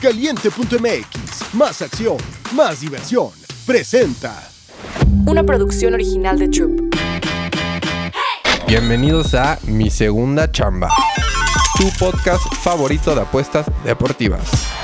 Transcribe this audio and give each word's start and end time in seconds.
Caliente.mx, 0.00 1.54
más 1.54 1.80
acción, 1.80 2.18
más 2.52 2.80
diversión. 2.80 3.30
Presenta. 3.64 4.50
Una 5.26 5.42
producción 5.42 5.94
original 5.94 6.38
de 6.38 6.48
Troop. 6.48 6.94
Bienvenidos 8.68 9.34
a 9.34 9.58
Mi 9.62 9.90
Segunda 9.90 10.52
Chamba, 10.52 10.90
tu 11.78 11.88
podcast 11.98 12.44
favorito 12.62 13.14
de 13.14 13.22
apuestas 13.22 13.66
deportivas. 13.84 14.75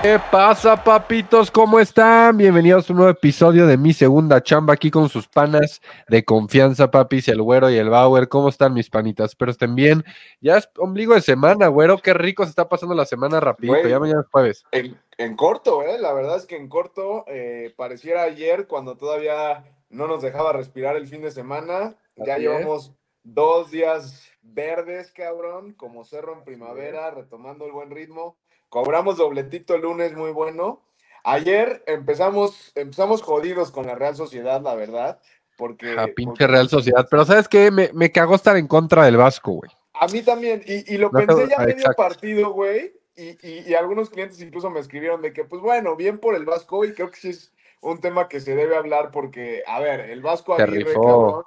¿Qué 0.00 0.20
pasa, 0.30 0.84
papitos? 0.84 1.50
¿Cómo 1.50 1.80
están? 1.80 2.36
Bienvenidos 2.36 2.88
a 2.88 2.92
un 2.92 2.98
nuevo 2.98 3.10
episodio 3.10 3.66
de 3.66 3.76
Mi 3.76 3.92
Segunda 3.92 4.40
Chamba 4.40 4.74
aquí 4.74 4.92
con 4.92 5.08
sus 5.08 5.26
panas 5.26 5.82
de 6.08 6.24
confianza, 6.24 6.88
papis, 6.88 7.26
el 7.26 7.42
güero 7.42 7.68
y 7.68 7.76
el 7.78 7.90
Bauer. 7.90 8.28
¿Cómo 8.28 8.48
están 8.48 8.74
mis 8.74 8.90
panitas? 8.90 9.30
Espero 9.30 9.50
estén 9.50 9.74
bien. 9.74 10.04
Ya 10.40 10.58
es 10.58 10.70
ombligo 10.78 11.14
de 11.14 11.20
semana, 11.20 11.66
güero. 11.66 11.98
Qué 11.98 12.14
rico 12.14 12.44
se 12.44 12.50
está 12.50 12.68
pasando 12.68 12.94
la 12.94 13.06
semana 13.06 13.40
rapidito. 13.40 13.76
Güey. 13.76 13.90
Ya 13.90 13.98
mañana 13.98 14.20
es 14.20 14.28
jueves. 14.30 14.64
En, 14.70 14.96
en 15.18 15.34
corto, 15.34 15.82
¿eh? 15.82 15.98
La 15.98 16.12
verdad 16.12 16.36
es 16.36 16.46
que 16.46 16.56
en 16.56 16.68
corto, 16.68 17.24
eh, 17.26 17.74
pareciera 17.76 18.22
ayer 18.22 18.68
cuando 18.68 18.96
todavía 18.96 19.64
no 19.90 20.06
nos 20.06 20.22
dejaba 20.22 20.52
respirar 20.52 20.94
el 20.94 21.08
fin 21.08 21.22
de 21.22 21.32
semana. 21.32 21.96
Ya 22.14 22.34
Así 22.34 22.42
llevamos 22.42 22.92
dos 23.24 23.72
días 23.72 24.30
verdes, 24.42 25.10
cabrón, 25.10 25.72
como 25.72 26.04
cerro 26.04 26.34
en 26.34 26.44
primavera, 26.44 27.10
retomando 27.10 27.66
el 27.66 27.72
buen 27.72 27.90
ritmo. 27.90 28.36
Cobramos 28.68 29.16
dobletito 29.16 29.74
el 29.74 29.82
lunes, 29.82 30.14
muy 30.14 30.30
bueno. 30.30 30.82
Ayer 31.24 31.82
empezamos, 31.86 32.72
empezamos 32.74 33.22
jodidos 33.22 33.70
con 33.70 33.86
la 33.86 33.94
Real 33.94 34.14
Sociedad, 34.16 34.60
la 34.62 34.74
verdad, 34.74 35.20
porque... 35.56 35.92
A 35.98 36.06
pinche 36.06 36.24
porque- 36.30 36.46
Real 36.46 36.68
Sociedad. 36.68 37.06
Pero 37.10 37.24
¿sabes 37.24 37.48
qué? 37.48 37.70
Me, 37.70 37.90
me 37.92 38.10
cagó 38.12 38.34
estar 38.34 38.56
en 38.56 38.66
contra 38.66 39.04
del 39.04 39.16
Vasco, 39.16 39.52
güey. 39.52 39.70
A 39.94 40.06
mí 40.06 40.22
también, 40.22 40.62
y, 40.64 40.94
y 40.94 40.96
lo 40.98 41.10
No 41.10 41.18
pensé 41.18 41.48
ya 41.48 41.56
ah, 41.58 41.62
medio 41.62 41.72
exacto. 41.74 41.96
partido, 42.02 42.52
güey, 42.52 42.92
y, 43.16 43.30
y- 43.46 43.64
y 43.66 43.74
algunos 43.74 44.10
clientes 44.10 44.40
incluso 44.40 44.70
me 44.70 44.78
escribieron 44.80 45.20
de 45.22 45.32
que, 45.32 45.44
pues 45.44 45.60
bueno, 45.60 45.96
bien 45.96 46.18
por 46.18 46.36
el 46.36 46.44
Vasco, 46.44 46.84
y 46.84 46.92
creo 46.94 47.10
que 47.10 47.16
sí 47.18 47.30
es 47.30 47.52
un 47.80 48.00
tema 48.00 48.28
que 48.28 48.38
se 48.40 48.54
debe 48.54 48.76
hablar 48.76 49.10
porque, 49.10 49.62
a 49.66 49.80
ver, 49.80 50.00
el 50.00 50.20
Vasco 50.22 50.54
Aguirre, 50.54 50.92
cabrón, 50.94 51.44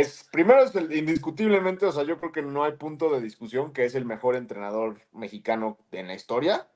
es, 0.00 0.28
primero 0.32 0.62
es 0.62 0.74
el, 0.74 0.94
indiscutiblemente, 0.94 1.86
o 1.86 1.92
sea, 1.92 2.04
yo 2.04 2.18
creo 2.18 2.32
que 2.32 2.42
no 2.42 2.64
hay 2.64 2.72
punto 2.72 3.10
de 3.10 3.20
discusión 3.20 3.72
que 3.72 3.84
es 3.84 3.94
el 3.94 4.04
mejor 4.04 4.36
entrenador 4.36 5.00
mexicano 5.12 5.78
en 5.92 6.08
la 6.08 6.14
historia. 6.14 6.68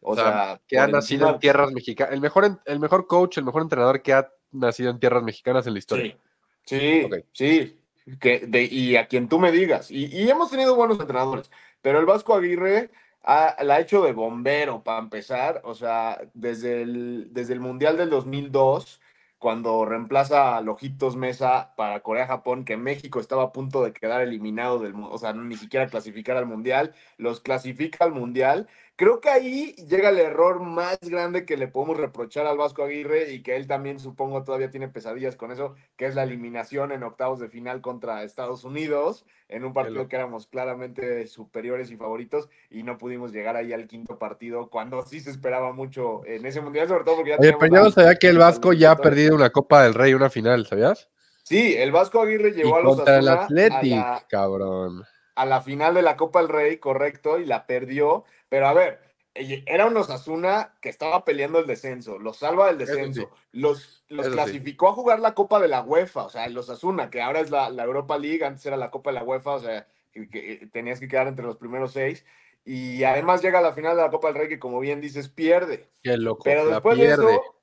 O, 0.00 0.12
O 0.12 0.14
sea, 0.16 0.24
sea, 0.24 0.60
Que 0.66 0.78
ha 0.78 0.86
nacido 0.86 1.28
en 1.30 1.38
tierras 1.38 1.72
mexicanas. 1.72 2.12
El 2.14 2.20
mejor, 2.20 2.60
el 2.64 2.80
mejor 2.80 3.06
coach, 3.06 3.38
el 3.38 3.44
mejor 3.44 3.62
entrenador 3.62 4.02
que 4.02 4.12
ha 4.12 4.30
nacido 4.52 4.90
en 4.90 4.98
tierras 5.00 5.22
mexicanas 5.22 5.66
en 5.66 5.72
la 5.72 5.78
historia. 5.78 6.18
Sí, 6.64 7.06
sí, 7.06 7.08
sí. 7.32 7.80
Que 8.20 8.40
de, 8.46 8.64
y 8.64 8.96
a 8.96 9.06
quien 9.08 9.28
tú 9.28 9.38
me 9.38 9.50
digas. 9.50 9.90
Y, 9.90 10.06
y 10.06 10.28
hemos 10.30 10.50
tenido 10.50 10.74
buenos 10.76 11.00
entrenadores, 11.00 11.50
pero 11.80 11.98
el 11.98 12.04
Vasco 12.06 12.34
Aguirre 12.34 12.90
ha- 13.22 13.56
la 13.64 13.76
ha 13.76 13.80
hecho 13.80 14.02
de 14.02 14.12
bombero 14.12 14.82
para 14.82 14.98
empezar. 14.98 15.62
O 15.64 15.74
sea, 15.74 16.20
desde 16.34 16.82
el, 16.82 17.28
desde 17.32 17.54
el 17.54 17.60
Mundial 17.60 17.96
del 17.96 18.10
2002, 18.10 19.00
cuando 19.44 19.84
reemplaza 19.84 20.56
a 20.56 20.62
Lojitos 20.62 21.16
Mesa 21.16 21.74
para 21.76 22.00
Corea-Japón, 22.00 22.64
que 22.64 22.78
México 22.78 23.20
estaba 23.20 23.42
a 23.42 23.52
punto 23.52 23.84
de 23.84 23.92
quedar 23.92 24.22
eliminado 24.22 24.78
del 24.78 24.94
o 24.96 25.18
sea, 25.18 25.34
ni 25.34 25.54
siquiera 25.58 25.86
clasificar 25.86 26.38
al 26.38 26.46
Mundial, 26.46 26.94
los 27.18 27.42
clasifica 27.42 28.06
al 28.06 28.12
Mundial. 28.12 28.68
Creo 28.96 29.20
que 29.20 29.28
ahí 29.28 29.74
llega 29.86 30.08
el 30.08 30.18
error 30.18 30.60
más 30.60 30.98
grande 31.02 31.44
que 31.44 31.58
le 31.58 31.68
podemos 31.68 31.98
reprochar 31.98 32.46
al 32.46 32.56
Vasco 32.56 32.84
Aguirre 32.84 33.32
y 33.32 33.42
que 33.42 33.56
él 33.56 33.66
también 33.66 33.98
supongo 33.98 34.44
todavía 34.44 34.70
tiene 34.70 34.88
pesadillas 34.88 35.36
con 35.36 35.50
eso, 35.50 35.74
que 35.96 36.06
es 36.06 36.14
la 36.14 36.22
eliminación 36.22 36.92
en 36.92 37.02
octavos 37.02 37.38
de 37.40 37.48
final 37.48 37.82
contra 37.82 38.22
Estados 38.22 38.64
Unidos, 38.64 39.26
en 39.48 39.64
un 39.64 39.72
partido 39.72 40.08
que 40.08 40.16
éramos 40.16 40.46
claramente 40.46 41.26
superiores 41.26 41.90
y 41.90 41.96
favoritos 41.96 42.48
y 42.70 42.82
no 42.82 42.96
pudimos 42.96 43.32
llegar 43.32 43.56
ahí 43.56 43.72
al 43.72 43.86
quinto 43.88 44.18
partido 44.18 44.70
cuando 44.70 45.02
sí 45.02 45.20
se 45.20 45.30
esperaba 45.30 45.72
mucho 45.72 46.24
en 46.24 46.46
ese 46.46 46.60
mundial, 46.60 46.88
sobre 46.88 47.04
todo 47.04 47.16
porque 47.16 47.30
ya 47.30 47.36
Oye, 47.38 47.54
pero 47.58 47.74
yo 47.74 47.82
no 47.82 47.90
sabía 47.90 48.14
que 48.14 48.28
el 48.28 48.38
Vasco 48.38 48.72
ya 48.72 48.92
ha 48.92 48.96
perdido 48.96 49.33
una 49.34 49.50
Copa 49.50 49.82
del 49.82 49.94
Rey, 49.94 50.14
una 50.14 50.30
final, 50.30 50.66
¿sabías? 50.66 51.08
Sí, 51.42 51.74
el 51.76 51.92
Vasco 51.92 52.22
Aguirre 52.22 52.50
Y 52.50 52.52
llevó 52.52 52.76
a 52.76 52.80
los 52.80 52.96
contra 52.96 53.18
el 53.18 53.28
Asuna 53.28 53.40
a 53.40 53.44
Athletic, 53.44 53.90
la- 53.96 54.26
cabrón. 54.28 55.04
a 55.34 55.44
la 55.46 55.60
final 55.60 55.94
de 55.94 56.02
la 56.02 56.16
Copa 56.16 56.40
del 56.40 56.48
Rey, 56.48 56.78
correcto, 56.78 57.38
y 57.38 57.44
la 57.44 57.66
perdió. 57.66 58.24
Pero 58.48 58.66
a 58.68 58.72
ver, 58.72 59.00
eh, 59.34 59.62
era 59.66 59.86
un 59.86 59.96
Osasuna 59.96 60.74
que 60.80 60.88
estaba 60.88 61.24
peleando 61.24 61.58
el 61.58 61.66
descenso, 61.66 62.18
los 62.18 62.38
salva 62.38 62.68
del 62.68 62.78
descenso, 62.78 63.22
sí. 63.22 63.28
los, 63.52 64.04
los 64.08 64.26
Eso 64.26 64.30
sí. 64.36 64.40
clasificó 64.42 64.88
a 64.88 64.92
jugar 64.92 65.20
la 65.20 65.34
Copa 65.34 65.60
de 65.60 65.68
la 65.68 65.82
UEFA, 65.82 66.24
o 66.24 66.30
sea, 66.30 66.44
el 66.46 66.56
Osasuna, 66.56 67.10
que 67.10 67.20
ahora 67.20 67.40
es 67.40 67.50
la, 67.50 67.68
la 67.68 67.84
Europa 67.84 68.16
League, 68.16 68.44
antes 68.44 68.64
era 68.64 68.76
la 68.76 68.90
Copa 68.90 69.10
de 69.10 69.14
la 69.16 69.24
UEFA, 69.24 69.50
o 69.54 69.60
sea, 69.60 69.86
que, 70.12 70.28
que 70.30 70.68
tenías 70.72 71.00
que 71.00 71.08
quedar 71.08 71.26
entre 71.26 71.44
los 71.44 71.56
primeros 71.56 71.92
seis. 71.92 72.24
Y 72.64 73.04
además 73.04 73.42
llega 73.42 73.58
a 73.58 73.62
la 73.62 73.74
final 73.74 73.94
de 73.96 74.02
la 74.02 74.10
Copa 74.10 74.28
del 74.28 74.36
Rey, 74.38 74.48
que 74.48 74.58
como 74.58 74.80
bien 74.80 75.00
dices, 75.02 75.28
pierde. 75.28 75.90
Qué 76.02 76.16
loco. 76.16 76.44
Pero 76.44 76.64
la 76.64 76.70
después 76.76 76.96
pierde. 76.96 77.26
de 77.26 77.32
eso, 77.34 77.53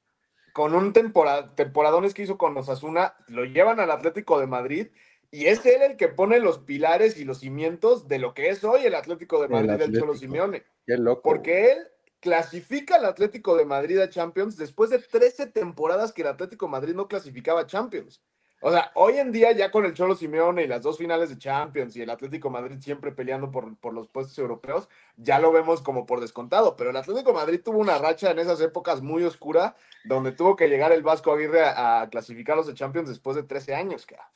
con 0.54 0.76
un 0.76 0.94
temporada, 0.94 1.56
temporadones 1.56 2.14
que 2.14 2.24
hizo 2.24 2.38
con 2.38 2.58
Osasuna, 2.58 3.16
lo 3.28 3.46
llevan 3.46 3.80
al 3.80 3.92
Atlético 3.92 4.40
de 4.40 4.48
Madrid 4.48 4.88
y 5.32 5.46
es 5.46 5.66
él 5.66 5.82
el 5.82 5.98
que 5.98 6.10
pone 6.10 6.40
los 6.40 6.60
pilares 6.60 7.18
y 7.18 7.24
los 7.24 7.40
cimientos 7.40 8.08
de 8.08 8.20
lo 8.20 8.34
que 8.34 8.50
es 8.50 8.64
hoy 8.64 8.86
el 8.86 8.96
Atlético 8.96 9.42
de 9.42 9.48
Madrid 9.48 9.74
del 9.74 9.98
Cholo. 9.98 10.14
Simeone. 10.14 10.64
Qué 10.86 10.98
loco. 10.98 11.22
Porque 11.22 11.72
él 11.72 11.88
clasifica 12.20 12.96
al 12.96 13.06
Atlético 13.06 13.56
de 13.56 13.66
Madrid 13.66 13.98
a 14.00 14.10
Champions 14.10 14.58
después 14.58 14.90
de 14.90 15.00
13 15.00 15.48
temporadas 15.48 16.12
que 16.12 16.22
el 16.22 16.28
Atlético 16.28 16.66
de 16.66 16.72
Madrid 16.72 16.96
no 16.96 17.08
clasificaba 17.08 17.62
a 17.62 17.66
Champions. 17.66 18.22
O 18.64 18.72
sea, 18.72 18.92
hoy 18.94 19.18
en 19.18 19.32
día 19.32 19.52
ya 19.54 19.72
con 19.72 19.86
el 19.86 19.94
Cholo 19.96 20.14
Simeone 20.16 20.64
y 20.64 20.68
las 20.68 20.84
dos 20.84 20.98
finales 21.00 21.30
de 21.30 21.38
Champions 21.40 21.96
y 21.96 22.02
el 22.04 22.10
Atlético 22.12 22.48
de 22.50 22.54
Madrid 22.54 22.78
siempre 22.80 23.12
peleando 23.12 23.50
por, 23.50 23.76
por 23.78 23.92
los 23.94 24.08
puestos 24.08 24.38
europeos, 24.38 24.88
ya 25.18 25.40
lo 25.40 25.52
vemos 25.52 25.82
como 25.82 26.06
por 26.06 26.20
descontado. 26.22 26.76
Pero 26.76 26.92
el 26.92 26.98
Atlético 26.98 27.32
de 27.32 27.38
Madrid 27.38 27.62
tuvo 27.64 27.80
una 27.80 27.98
racha 27.98 28.30
en 28.30 28.38
esas 28.40 28.62
épocas 28.62 29.02
muy 29.02 29.24
oscura 29.24 29.76
donde 30.06 30.32
tuvo 30.32 30.56
que 30.56 30.68
llegar 30.68 30.92
el 30.92 31.02
Vasco 31.02 31.32
Aguirre 31.34 31.64
a, 31.64 32.02
a 32.02 32.10
clasificar 32.10 32.54
a 32.54 32.58
los 32.58 32.68
de 32.68 32.76
Champions 32.76 33.10
después 33.10 33.36
de 33.36 33.44
13 33.44 33.74
años. 33.74 34.06
cara. 34.06 34.32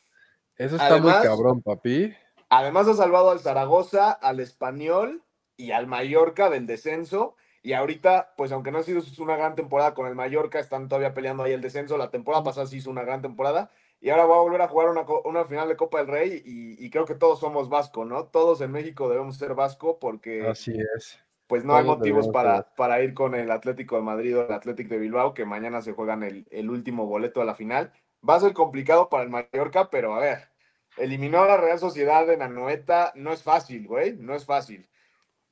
Eso 0.58 0.76
está 0.76 0.88
Además- 0.88 1.18
muy 1.20 1.28
cabrón, 1.28 1.62
papi. 1.62 2.14
Además 2.50 2.88
ha 2.88 2.94
salvado 2.96 3.30
al 3.32 3.40
Zaragoza, 3.40 4.12
al 4.12 4.40
Español 4.40 5.24
y 5.58 5.72
al 5.72 5.88
Mallorca 5.88 6.50
del 6.50 6.66
descenso. 6.68 7.36
Y 7.66 7.74
ahorita, 7.74 8.34
pues 8.38 8.52
aunque 8.52 8.72
no 8.72 8.78
ha 8.78 8.84
sido 8.84 9.02
una 9.20 9.36
gran 9.38 9.56
temporada 9.56 9.96
con 9.96 10.08
el 10.08 10.14
Mallorca, 10.16 10.60
están 10.60 10.88
todavía 10.88 11.16
peleando 11.16 11.44
ahí 11.44 11.52
el 11.54 11.62
descenso. 11.62 11.98
La 11.98 12.12
temporada 12.12 12.44
pasada 12.44 12.68
sí 12.68 12.78
hizo 12.78 12.92
una 12.92 13.04
gran 13.04 13.22
temporada. 13.24 13.72
Y 14.00 14.10
ahora 14.12 14.26
va 14.26 14.36
a 14.36 14.42
volver 14.42 14.62
a 14.62 14.68
jugar 14.68 14.90
una, 14.90 15.02
una 15.24 15.46
final 15.46 15.68
de 15.68 15.76
Copa 15.76 15.98
del 15.98 16.08
Rey. 16.08 16.42
Y, 16.46 16.86
y 16.86 16.90
creo 16.92 17.06
que 17.06 17.16
todos 17.16 17.40
somos 17.40 17.68
vasco, 17.70 18.06
¿no? 18.06 18.26
Todos 18.28 18.62
en 18.62 18.72
México 18.72 19.10
debemos 19.10 19.38
ser 19.38 19.56
vasco 19.56 19.98
porque 20.00 20.48
Así 20.48 20.74
es. 20.96 21.20
pues 21.48 21.64
no 21.66 21.76
hay 21.76 21.84
motivos 21.84 22.28
para, 22.28 22.74
para 22.76 23.02
ir 23.02 23.14
con 23.14 23.36
el 23.36 23.52
Atlético 23.52 23.96
de 23.96 24.02
Madrid 24.04 24.38
o 24.38 24.46
el 24.48 24.54
Atlético 24.54 24.90
de 24.96 25.00
Bilbao, 25.00 25.34
que 25.34 25.46
mañana 25.46 25.82
se 25.82 25.94
juegan 25.94 26.24
el, 26.24 26.48
el 26.52 26.70
último 26.70 27.08
boleto 27.08 27.42
a 27.42 27.46
la 27.46 27.56
final. 27.56 27.94
Va 28.28 28.36
a 28.36 28.40
ser 28.40 28.54
complicado 28.54 29.10
para 29.10 29.24
el 29.24 29.30
Mallorca, 29.30 29.90
pero 29.90 30.14
a 30.16 30.20
ver, 30.20 30.50
eliminó 30.98 31.42
a 31.44 31.48
la 31.48 31.58
Real 31.58 31.80
Sociedad 31.80 32.30
en 32.32 32.42
Anoeta, 32.42 33.12
no 33.16 33.34
es 33.34 33.44
fácil, 33.44 33.88
güey, 33.88 34.16
no 34.18 34.36
es 34.36 34.46
fácil. 34.46 34.88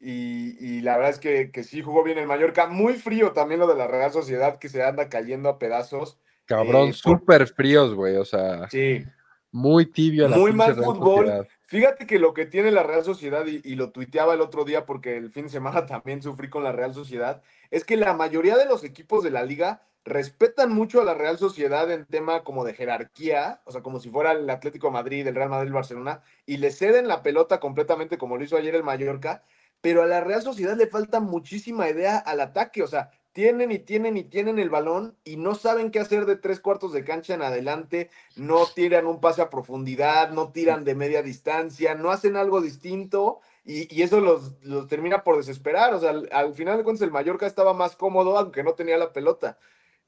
Y, 0.03 0.57
y 0.59 0.81
la 0.81 0.97
verdad 0.97 1.11
es 1.11 1.19
que, 1.19 1.49
que 1.51 1.63
sí 1.63 1.81
jugó 1.81 2.03
bien 2.03 2.17
el 2.17 2.27
Mallorca. 2.27 2.67
Muy 2.67 2.95
frío 2.95 3.31
también 3.31 3.61
lo 3.61 3.67
de 3.67 3.75
la 3.75 3.87
Real 3.87 4.11
Sociedad, 4.11 4.59
que 4.59 4.67
se 4.67 4.83
anda 4.83 5.07
cayendo 5.07 5.47
a 5.47 5.57
pedazos. 5.59 6.19
Cabrón, 6.45 6.89
Eh, 6.89 6.93
súper 6.93 7.47
fríos, 7.47 7.93
güey. 7.93 8.17
O 8.17 8.25
sea, 8.25 8.69
Sí, 8.69 9.05
muy 9.51 9.85
tibio 9.85 10.27
la 10.27 10.37
Muy 10.37 10.51
mal 10.51 10.75
Real 10.75 10.85
fútbol. 10.85 11.25
Sociedad. 11.25 11.47
Fíjate 11.61 12.05
que 12.05 12.19
lo 12.19 12.33
que 12.33 12.45
tiene 12.45 12.71
la 12.71 12.83
Real 12.83 13.03
Sociedad, 13.03 13.45
y, 13.47 13.61
y 13.63 13.75
lo 13.75 13.91
tuiteaba 13.91 14.33
el 14.33 14.41
otro 14.41 14.65
día 14.65 14.85
porque 14.85 15.15
el 15.15 15.31
fin 15.31 15.45
de 15.45 15.51
semana 15.51 15.85
también 15.85 16.21
sufrí 16.21 16.49
con 16.49 16.63
la 16.63 16.73
Real 16.73 16.93
Sociedad, 16.93 17.41
es 17.71 17.85
que 17.85 17.95
la 17.95 18.13
mayoría 18.13 18.57
de 18.57 18.65
los 18.65 18.83
equipos 18.83 19.23
de 19.23 19.31
la 19.31 19.43
liga 19.43 19.83
respetan 20.05 20.73
mucho 20.73 21.01
a 21.01 21.05
la 21.05 21.13
Real 21.13 21.37
Sociedad 21.37 21.89
en 21.89 22.05
tema 22.05 22.43
como 22.43 22.65
de 22.65 22.73
jerarquía, 22.73 23.61
o 23.63 23.71
sea, 23.71 23.81
como 23.81 23.99
si 24.01 24.09
fuera 24.09 24.33
el 24.33 24.49
Atlético 24.49 24.87
de 24.87 24.93
Madrid, 24.93 25.25
el 25.25 25.35
Real 25.35 25.49
Madrid, 25.49 25.67
el 25.67 25.73
Barcelona, 25.73 26.21
y 26.45 26.57
le 26.57 26.71
ceden 26.71 27.07
la 27.07 27.23
pelota 27.23 27.59
completamente 27.61 28.17
como 28.17 28.37
lo 28.37 28.43
hizo 28.43 28.57
ayer 28.57 28.75
el 28.75 28.83
Mallorca, 28.83 29.43
pero 29.83 30.01
a 30.01 30.05
la 30.05 30.21
Real 30.21 30.41
Sociedad 30.41 30.77
le 30.77 30.87
falta 30.87 31.19
muchísima 31.19 31.89
idea 31.89 32.17
al 32.17 32.39
ataque, 32.39 32.83
o 32.83 32.87
sea, 32.87 33.11
tienen 33.33 33.69
y 33.69 33.79
tienen 33.79 34.15
y 34.15 34.23
tienen 34.23 34.57
el 34.57 34.69
balón 34.69 35.17
y 35.25 35.35
no 35.35 35.55
saben 35.55 35.91
qué 35.91 35.99
hacer 35.99 36.25
de 36.25 36.37
tres 36.37 36.61
cuartos 36.61 36.93
de 36.93 37.03
cancha 37.03 37.33
en 37.33 37.41
adelante, 37.41 38.09
no 38.37 38.65
tiran 38.65 39.05
un 39.07 39.19
pase 39.19 39.41
a 39.41 39.49
profundidad, 39.49 40.29
no 40.31 40.53
tiran 40.53 40.85
de 40.85 40.95
media 40.95 41.21
distancia, 41.21 41.95
no 41.95 42.11
hacen 42.11 42.37
algo 42.37 42.61
distinto 42.61 43.41
y, 43.65 44.01
eso 44.01 44.21
los, 44.21 44.53
los 44.63 44.87
termina 44.87 45.25
por 45.25 45.35
desesperar. 45.35 45.93
O 45.93 45.99
sea, 45.99 46.11
al, 46.11 46.29
al 46.31 46.53
final 46.53 46.77
de 46.77 46.85
cuentas 46.85 47.01
el 47.01 47.11
Mallorca 47.11 47.45
estaba 47.45 47.73
más 47.73 47.97
cómodo 47.97 48.37
aunque 48.37 48.63
no 48.63 48.75
tenía 48.75 48.97
la 48.97 49.11
pelota. 49.11 49.57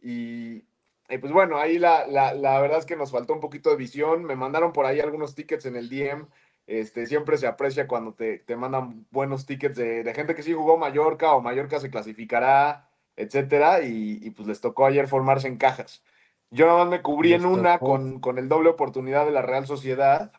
Y, 0.01 0.63
y 1.09 1.17
pues 1.19 1.33
bueno, 1.33 1.57
ahí 1.57 1.79
la, 1.79 2.07
la, 2.07 2.33
la 2.33 2.61
verdad 2.61 2.79
es 2.79 2.85
que 2.85 2.95
nos 2.95 3.11
faltó 3.11 3.33
un 3.33 3.41
poquito 3.41 3.71
de 3.71 3.75
visión. 3.75 4.23
Me 4.23 4.37
mandaron 4.37 4.71
por 4.71 4.85
ahí 4.85 5.01
algunos 5.01 5.35
tickets 5.35 5.65
en 5.65 5.75
el 5.75 5.89
DM. 5.89 6.27
Este, 6.67 7.05
siempre 7.05 7.37
se 7.37 7.47
aprecia 7.47 7.87
cuando 7.87 8.13
te, 8.13 8.39
te 8.39 8.55
mandan 8.55 9.05
buenos 9.11 9.45
tickets 9.45 9.75
de, 9.77 10.03
de 10.03 10.13
gente 10.15 10.33
que 10.33 10.43
sí 10.43 10.53
jugó 10.53 10.77
Mallorca 10.77 11.33
o 11.33 11.41
Mallorca 11.41 11.79
se 11.79 11.91
clasificará, 11.91 12.89
etcétera, 13.15 13.81
y, 13.83 14.19
y 14.21 14.31
pues 14.31 14.47
les 14.47 14.61
tocó 14.61 14.85
ayer 14.85 15.07
formarse 15.07 15.47
en 15.47 15.57
cajas. 15.57 16.03
Yo 16.49 16.65
nada 16.65 16.79
más 16.79 16.89
me 16.89 17.01
cubrí 17.01 17.29
Les 17.29 17.41
en 17.41 17.47
una 17.47 17.79
con, 17.79 18.19
con 18.19 18.37
el 18.37 18.49
doble 18.49 18.69
oportunidad 18.69 19.25
de 19.25 19.31
la 19.31 19.41
Real 19.41 19.67
Sociedad, 19.67 20.31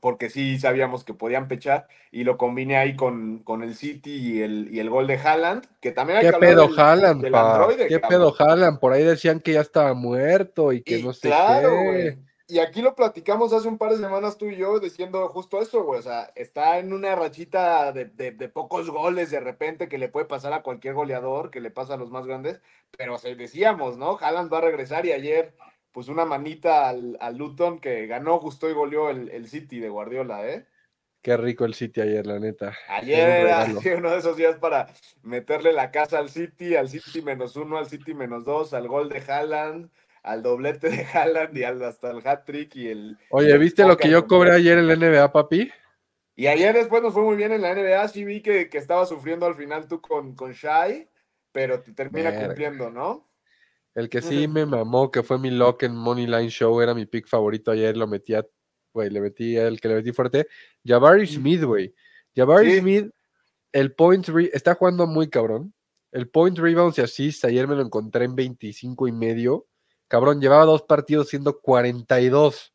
porque 0.00 0.30
sí 0.30 0.58
sabíamos 0.58 1.04
que 1.04 1.12
podían 1.14 1.46
pechar 1.46 1.86
y 2.10 2.24
lo 2.24 2.38
combiné 2.38 2.78
ahí 2.78 2.96
con, 2.96 3.40
con 3.40 3.62
el 3.62 3.74
City 3.74 4.16
y 4.16 4.42
el, 4.42 4.68
y 4.72 4.80
el 4.80 4.88
gol 4.88 5.06
de 5.06 5.18
Haaland, 5.18 5.66
que 5.80 5.92
también 5.92 6.18
hay 6.18 6.26
¿Qué 6.26 6.32
que 6.32 6.38
pedo 6.38 6.68
del- 6.68 6.78
Haaland, 6.78 7.22
del 7.22 7.32
¿Qué 7.32 7.32
cabrón. 7.38 7.76
pedo 7.98 8.34
Haaland? 8.38 8.78
Por 8.78 8.92
ahí 8.92 9.04
decían 9.04 9.40
que 9.40 9.52
ya 9.52 9.60
estaba 9.60 9.92
muerto 9.94 10.72
y 10.72 10.82
que 10.82 10.98
Y 10.98 11.02
no 11.02 11.12
sé 11.12 11.28
claro, 11.28 11.70
qué. 11.70 12.18
Y 12.50 12.58
aquí 12.58 12.82
lo 12.82 12.94
platicamos 12.94 13.52
hace 13.52 13.68
un 13.68 13.78
par 13.78 13.92
de 13.92 13.98
semanas 13.98 14.36
tú 14.36 14.46
y 14.46 14.56
yo 14.56 14.78
diciendo 14.80 15.28
justo 15.28 15.60
eso, 15.60 15.82
güey. 15.84 16.00
O 16.00 16.02
sea, 16.02 16.30
está 16.34 16.78
en 16.78 16.92
una 16.92 17.14
rachita 17.14 17.92
de, 17.92 18.06
de- 18.06 18.32
de 18.32 18.48
pocos 18.48 18.90
goles 18.90 19.30
de 19.30 19.40
repente 19.40 19.88
que 19.88 19.98
le 19.98 20.08
puede 20.08 20.26
pasar 20.26 20.52
a 20.52 20.62
cualquier 20.62 20.94
goleador, 20.94 21.50
que 21.50 21.60
le 21.60 21.70
pasa 21.70 21.94
a 21.94 21.96
los 21.96 22.10
más 22.10 22.26
grandes. 22.26 22.60
Pero 22.96 23.14
o 23.14 23.18
sea, 23.18 23.34
decíamos, 23.34 23.96
¿no? 23.96 24.18
Haaland 24.20 24.52
va 24.52 24.58
a 24.58 24.62
regresar 24.62 25.06
y 25.06 25.12
ayer, 25.12 25.54
pues 25.92 26.08
una 26.08 26.24
manita 26.24 26.88
al, 26.88 27.16
al 27.20 27.36
Luton 27.36 27.78
que 27.78 28.06
ganó 28.06 28.38
justo 28.38 28.68
y 28.68 28.72
goleó 28.72 29.10
el, 29.10 29.28
el 29.30 29.48
City 29.48 29.78
de 29.80 29.88
Guardiola, 29.88 30.48
¿eh? 30.48 30.66
Qué 31.22 31.36
rico 31.36 31.66
el 31.66 31.74
City 31.74 32.00
ayer, 32.00 32.26
la 32.26 32.38
neta. 32.38 32.74
Ayer 32.88 33.46
Era 33.46 33.66
uno 33.98 34.10
de 34.10 34.18
esos 34.18 34.36
días 34.36 34.56
para 34.56 34.88
meterle 35.22 35.72
la 35.72 35.90
casa 35.90 36.18
al 36.18 36.30
City, 36.30 36.76
al 36.76 36.88
City 36.88 37.20
menos 37.20 37.56
uno, 37.56 37.76
al 37.76 37.86
City 37.86 38.14
menos 38.14 38.44
dos, 38.44 38.72
al 38.72 38.88
gol 38.88 39.10
de 39.10 39.18
Haaland, 39.20 39.90
al 40.22 40.42
doblete 40.42 40.90
de 40.90 41.04
Haaland 41.04 41.56
y 41.56 41.64
al, 41.64 41.82
hasta 41.82 42.10
el 42.10 42.26
hat-trick 42.26 42.74
y 42.76 42.88
el... 42.88 43.18
Oye, 43.30 43.56
¿viste 43.58 43.84
lo 43.86 43.96
que 43.96 44.10
yo 44.10 44.26
cobré 44.26 44.52
ayer 44.52 44.78
en 44.78 44.86
la 44.88 44.96
NBA, 44.96 45.32
papi? 45.32 45.70
Y 46.36 46.46
ayer 46.46 46.74
después 46.74 47.02
nos 47.02 47.12
fue 47.12 47.22
muy 47.22 47.36
bien 47.36 47.52
en 47.52 47.62
la 47.62 47.74
NBA, 47.74 48.08
sí 48.08 48.24
vi 48.24 48.40
que, 48.40 48.68
que 48.68 48.78
estaba 48.78 49.04
sufriendo 49.06 49.46
al 49.46 49.54
final 49.56 49.86
tú 49.88 50.00
con, 50.00 50.34
con 50.34 50.52
Shai, 50.52 51.08
pero 51.52 51.80
te 51.82 51.92
termina 51.92 52.34
cumpliendo, 52.46 52.90
¿no? 52.90 53.28
El 53.94 54.08
que 54.08 54.22
sí 54.22 54.46
me 54.46 54.64
mamó, 54.64 55.10
que 55.10 55.22
fue 55.22 55.38
mi 55.38 55.50
lock 55.50 55.82
en 55.82 55.94
Moneyline 55.96 56.48
Show, 56.48 56.80
era 56.80 56.94
mi 56.94 57.06
pick 57.06 57.26
favorito 57.26 57.72
ayer, 57.72 57.96
lo 57.96 58.06
metía, 58.06 58.46
güey, 58.94 59.10
le 59.10 59.20
metí 59.20 59.56
el 59.56 59.80
que 59.80 59.88
le 59.88 59.96
metí 59.96 60.12
fuerte. 60.12 60.46
Jabari 60.84 61.26
Smith, 61.26 61.62
güey. 61.64 61.92
Jabari 62.34 62.70
Sí. 62.74 62.80
Smith, 62.80 63.10
el 63.72 63.92
point, 63.94 64.26
re- 64.28 64.50
está 64.52 64.74
jugando 64.76 65.06
muy 65.06 65.28
cabrón. 65.28 65.74
El 66.12 66.28
point 66.28 66.56
rebounds 66.58 66.98
y 66.98 67.02
assist, 67.02 67.44
ayer 67.44 67.66
me 67.68 67.74
lo 67.74 67.82
encontré 67.82 68.24
en 68.24 68.34
25 68.36 69.08
y 69.08 69.12
medio. 69.12 69.66
Cabrón, 70.10 70.40
llevaba 70.40 70.64
dos 70.64 70.82
partidos 70.82 71.28
siendo 71.28 71.60
42. 71.60 72.74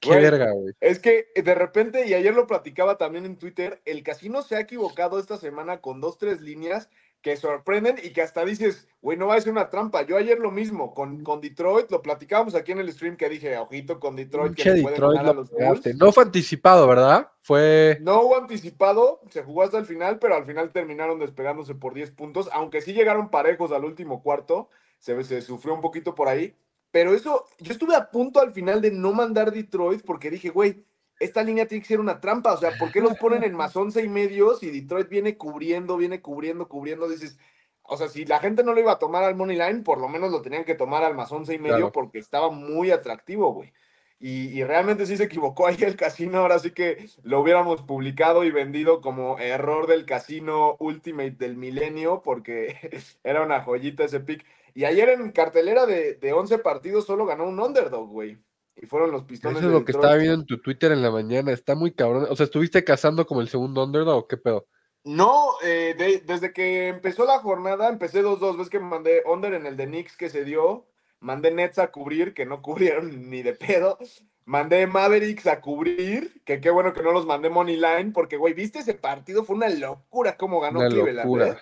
Qué 0.00 0.08
Güey, 0.08 0.22
verga, 0.22 0.50
güey. 0.50 0.72
Es 0.80 0.98
que 0.98 1.26
eh, 1.34 1.42
de 1.42 1.54
repente, 1.54 2.06
y 2.06 2.14
ayer 2.14 2.34
lo 2.34 2.46
platicaba 2.46 2.96
también 2.96 3.26
en 3.26 3.36
Twitter, 3.36 3.82
el 3.84 4.02
casino 4.02 4.40
se 4.40 4.56
ha 4.56 4.60
equivocado 4.60 5.18
esta 5.18 5.36
semana 5.36 5.82
con 5.82 6.00
dos, 6.00 6.16
tres 6.16 6.40
líneas 6.40 6.88
que 7.20 7.36
sorprenden 7.36 7.96
y 8.02 8.14
que 8.14 8.22
hasta 8.22 8.46
dices, 8.46 8.88
güey, 9.02 9.18
no 9.18 9.26
va 9.26 9.34
a 9.34 9.40
ser 9.42 9.52
una 9.52 9.68
trampa. 9.68 10.00
Yo 10.06 10.16
ayer 10.16 10.38
lo 10.38 10.50
mismo, 10.50 10.94
con, 10.94 11.22
con 11.22 11.42
Detroit, 11.42 11.90
lo 11.90 12.00
platicábamos 12.00 12.54
aquí 12.54 12.72
en 12.72 12.78
el 12.78 12.90
stream 12.90 13.18
que 13.18 13.28
dije, 13.28 13.58
ojito 13.58 14.00
con 14.00 14.16
Detroit, 14.16 14.54
que 14.54 14.62
pueden 14.62 14.86
Detroit 14.86 15.18
ganar 15.18 15.32
a 15.32 15.34
lo 15.34 15.44
los. 15.44 15.96
No 15.96 16.12
fue 16.12 16.24
anticipado, 16.24 16.88
¿verdad? 16.88 17.30
Fue. 17.42 17.98
No 18.00 18.22
hubo 18.22 18.38
anticipado, 18.38 19.20
se 19.28 19.42
jugó 19.42 19.64
hasta 19.64 19.76
el 19.76 19.84
final, 19.84 20.18
pero 20.18 20.34
al 20.34 20.46
final 20.46 20.72
terminaron 20.72 21.18
despegándose 21.18 21.74
por 21.74 21.92
10 21.92 22.12
puntos, 22.12 22.48
aunque 22.54 22.80
sí 22.80 22.94
llegaron 22.94 23.28
parejos 23.28 23.70
al 23.70 23.84
último 23.84 24.22
cuarto, 24.22 24.70
se, 25.02 25.24
se 25.24 25.42
sufrió 25.42 25.74
un 25.74 25.80
poquito 25.80 26.14
por 26.14 26.28
ahí, 26.28 26.54
pero 26.92 27.12
eso, 27.12 27.44
yo 27.58 27.72
estuve 27.72 27.96
a 27.96 28.08
punto 28.10 28.40
al 28.40 28.52
final 28.52 28.80
de 28.80 28.92
no 28.92 29.12
mandar 29.12 29.50
Detroit 29.50 30.02
porque 30.06 30.30
dije, 30.30 30.50
güey, 30.50 30.84
esta 31.18 31.42
línea 31.42 31.66
tiene 31.66 31.82
que 31.82 31.88
ser 31.88 32.00
una 32.00 32.20
trampa, 32.20 32.52
o 32.52 32.56
sea, 32.56 32.70
¿por 32.78 32.92
qué 32.92 33.00
los 33.00 33.16
ponen 33.18 33.42
en 33.42 33.54
más 33.54 33.74
11 33.74 34.00
y 34.02 34.08
medio 34.08 34.54
si 34.54 34.70
Detroit 34.70 35.08
viene 35.08 35.36
cubriendo, 35.36 35.96
viene 35.96 36.20
cubriendo, 36.20 36.68
cubriendo? 36.68 37.08
Dices, 37.08 37.36
o 37.82 37.96
sea, 37.96 38.08
si 38.08 38.24
la 38.24 38.38
gente 38.38 38.62
no 38.62 38.74
lo 38.74 38.80
iba 38.80 38.92
a 38.92 38.98
tomar 39.00 39.24
al 39.24 39.34
money 39.34 39.56
line, 39.56 39.82
por 39.82 39.98
lo 39.98 40.08
menos 40.08 40.30
lo 40.30 40.40
tenían 40.40 40.64
que 40.64 40.76
tomar 40.76 41.02
al 41.02 41.16
más 41.16 41.32
11 41.32 41.54
y 41.54 41.58
medio 41.58 41.76
Claro. 41.76 41.92
porque 41.92 42.18
estaba 42.20 42.50
muy 42.50 42.92
atractivo, 42.92 43.52
güey. 43.52 43.72
Y, 44.20 44.56
y 44.56 44.62
realmente 44.62 45.04
sí 45.06 45.16
se 45.16 45.24
equivocó 45.24 45.66
ahí 45.66 45.78
el 45.80 45.96
casino, 45.96 46.38
ahora 46.38 46.60
sí 46.60 46.70
que 46.70 47.08
lo 47.24 47.40
hubiéramos 47.40 47.82
publicado 47.82 48.44
y 48.44 48.52
vendido 48.52 49.00
como 49.00 49.36
error 49.40 49.88
del 49.88 50.06
casino 50.06 50.76
Ultimate 50.78 51.32
del 51.32 51.56
milenio, 51.56 52.22
porque 52.22 52.76
era 53.24 53.42
una 53.42 53.62
joyita 53.62 54.04
ese 54.04 54.20
pick. 54.20 54.44
Y 54.74 54.84
ayer 54.84 55.08
en 55.10 55.30
cartelera 55.32 55.86
de, 55.86 56.14
de 56.14 56.32
11 56.32 56.58
partidos 56.58 57.06
solo 57.06 57.26
ganó 57.26 57.44
un 57.44 57.58
underdog, 57.60 58.08
güey. 58.08 58.38
Y 58.76 58.86
fueron 58.86 59.10
los 59.10 59.24
pistones 59.24 59.58
Eso 59.58 59.66
es 59.68 59.72
de 59.72 59.78
lo 59.80 59.84
que 59.84 59.92
estaba 59.92 60.14
viendo 60.16 60.34
en 60.40 60.46
tu 60.46 60.60
Twitter 60.60 60.92
en 60.92 61.02
la 61.02 61.10
mañana. 61.10 61.52
Está 61.52 61.74
muy 61.74 61.92
cabrón. 61.92 62.26
O 62.30 62.36
sea, 62.36 62.44
¿estuviste 62.44 62.82
cazando 62.84 63.26
como 63.26 63.40
el 63.42 63.48
segundo 63.48 63.84
underdog 63.84 64.16
o 64.24 64.26
qué 64.28 64.36
pedo? 64.38 64.66
No, 65.04 65.50
eh, 65.62 65.94
de- 65.98 66.22
desde 66.24 66.52
que 66.52 66.88
empezó 66.88 67.24
la 67.26 67.38
jornada, 67.40 67.88
empecé 67.88 68.22
2-2. 68.22 68.56
Ves 68.56 68.70
que 68.70 68.78
mandé 68.80 69.22
under 69.26 69.52
en 69.54 69.66
el 69.66 69.76
de 69.76 69.86
Knicks 69.86 70.16
que 70.16 70.30
se 70.30 70.44
dio. 70.44 70.86
Mandé 71.20 71.50
Nets 71.52 71.78
a 71.78 71.90
cubrir, 71.92 72.34
que 72.34 72.46
no 72.46 72.62
cubrieron 72.62 73.28
ni 73.30 73.42
de 73.42 73.52
pedo. 73.54 73.98
Mandé 74.44 74.86
Mavericks 74.88 75.46
a 75.46 75.60
cubrir, 75.60 76.42
que 76.44 76.60
qué 76.60 76.70
bueno 76.70 76.92
que 76.92 77.02
no 77.02 77.12
los 77.12 77.26
mandé 77.26 77.48
Money 77.48 77.76
Line, 77.76 78.10
porque, 78.12 78.36
güey, 78.36 78.54
¿viste 78.54 78.80
ese 78.80 78.94
partido? 78.94 79.44
Fue 79.44 79.54
una 79.54 79.68
locura 79.68 80.36
cómo 80.36 80.60
ganó 80.60 80.80
Una 80.80 80.88
Cleveland. 80.88 81.18
locura. 81.18 81.48
¿eh? 81.50 81.56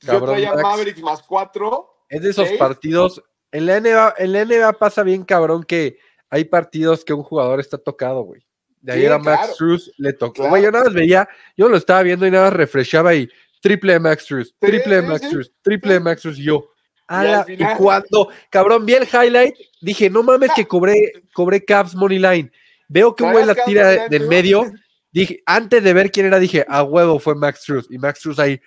Yo 0.00 0.22
traía 0.24 0.50
Max. 0.50 0.62
Mavericks 0.62 1.02
más 1.02 1.22
4. 1.22 1.90
Es 2.08 2.22
de 2.22 2.30
esos 2.30 2.48
partidos. 2.52 3.22
En 3.52 3.66
la, 3.66 3.80
NBA, 3.80 4.14
en 4.18 4.32
la 4.32 4.44
NBA 4.44 4.72
pasa 4.74 5.02
bien 5.02 5.24
cabrón 5.24 5.62
que 5.64 5.98
hay 6.30 6.44
partidos 6.44 7.04
que 7.04 7.12
un 7.12 7.22
jugador 7.22 7.60
está 7.60 7.78
tocado, 7.78 8.22
güey. 8.22 8.44
De 8.80 8.92
Sí, 8.92 8.98
ayer 8.98 9.12
a 9.12 9.18
Max 9.18 9.54
claro. 9.56 9.76
Le 9.96 10.12
tocó. 10.12 10.32
Claro. 10.34 10.50
Güey, 10.50 10.62
yo 10.64 10.70
nada 10.72 10.84
más 10.84 10.94
veía, 10.94 11.28
yo 11.56 11.68
lo 11.68 11.76
estaba 11.76 12.02
viendo 12.02 12.26
y 12.26 12.30
nada 12.30 12.46
más 12.46 12.52
refreshaba 12.54 13.14
y 13.14 13.28
triple 13.62 13.98
Max 13.98 14.24
Struz, 14.24 14.54
triple 14.58 15.00
sí, 15.00 15.06
Max 15.06 15.20
sí. 15.22 15.28
Struz, 15.28 15.52
triple 15.62 16.00
Max 16.00 16.20
Struz. 16.20 16.38
Y 16.38 16.44
yo, 16.44 16.68
Y 16.68 17.02
al 17.06 17.26
ala, 17.26 17.44
y, 17.48 17.56
final- 17.56 17.76
cuando, 17.78 18.28
cabrón, 18.50 18.84
vi 18.84 18.94
el 18.94 19.04
highlight, 19.10 19.54
dije, 19.80 20.10
no 20.10 20.22
mames 20.22 20.50
que 20.54 20.66
cobré, 20.66 21.12
cobré 21.32 21.64
Cavs 21.64 21.94
Money 21.94 22.18
Line. 22.18 22.52
Veo 22.88 23.14
que 23.16 23.22
un 23.24 23.32
güey 23.32 23.46
la 23.46 23.54
¿Traías 23.54 23.64
Cavs 23.64 23.68
tira 23.68 23.88
de, 23.88 23.96
Line 23.96 24.08
de 24.10 24.16
en 24.16 24.22
tú? 24.22 24.28
medio. 24.28 24.72
Dije, 25.12 25.42
antes 25.46 25.82
de 25.84 25.92
ver 25.94 26.10
quién 26.10 26.26
era, 26.26 26.40
dije, 26.40 26.66
a 26.68 26.82
huevo 26.82 27.20
fue 27.20 27.36
Max 27.36 27.60
Struz. 27.62 27.86
Y 27.88 27.98
Max 27.98 28.18
Struz 28.18 28.38
ahí. 28.40 28.60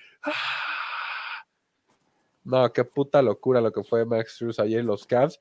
No, 2.48 2.72
qué 2.72 2.84
puta 2.86 3.22
locura 3.22 3.60
lo 3.62 3.72
que 3.72 3.84
fue 3.84 4.06
Max 4.06 4.36
Struz 4.36 4.58
ayer 4.60 4.80
en 4.80 4.88
los 4.88 5.06
Cavs. 5.06 5.40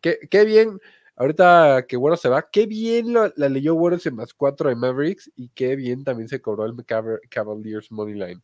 Qué, 0.00 0.18
qué 0.30 0.44
bien, 0.44 0.78
ahorita 1.16 1.86
que 1.88 1.96
Güero 1.96 2.16
se 2.16 2.28
va, 2.28 2.48
qué 2.50 2.66
bien 2.66 3.12
lo- 3.12 3.32
la 3.36 3.48
leyó 3.48 3.74
Güero 3.74 3.96
en 4.04 4.14
más 4.16 4.34
4 4.34 4.68
de 4.68 4.76
Mavericks 4.76 5.30
y 5.34 5.48
qué 5.50 5.76
bien 5.76 6.04
también 6.04 6.28
se 6.28 6.40
cobró 6.42 6.66
el 6.66 6.74
Cav- 6.74 7.20
Cavaliers 7.30 7.90
Money 7.90 8.14
Line. 8.14 8.42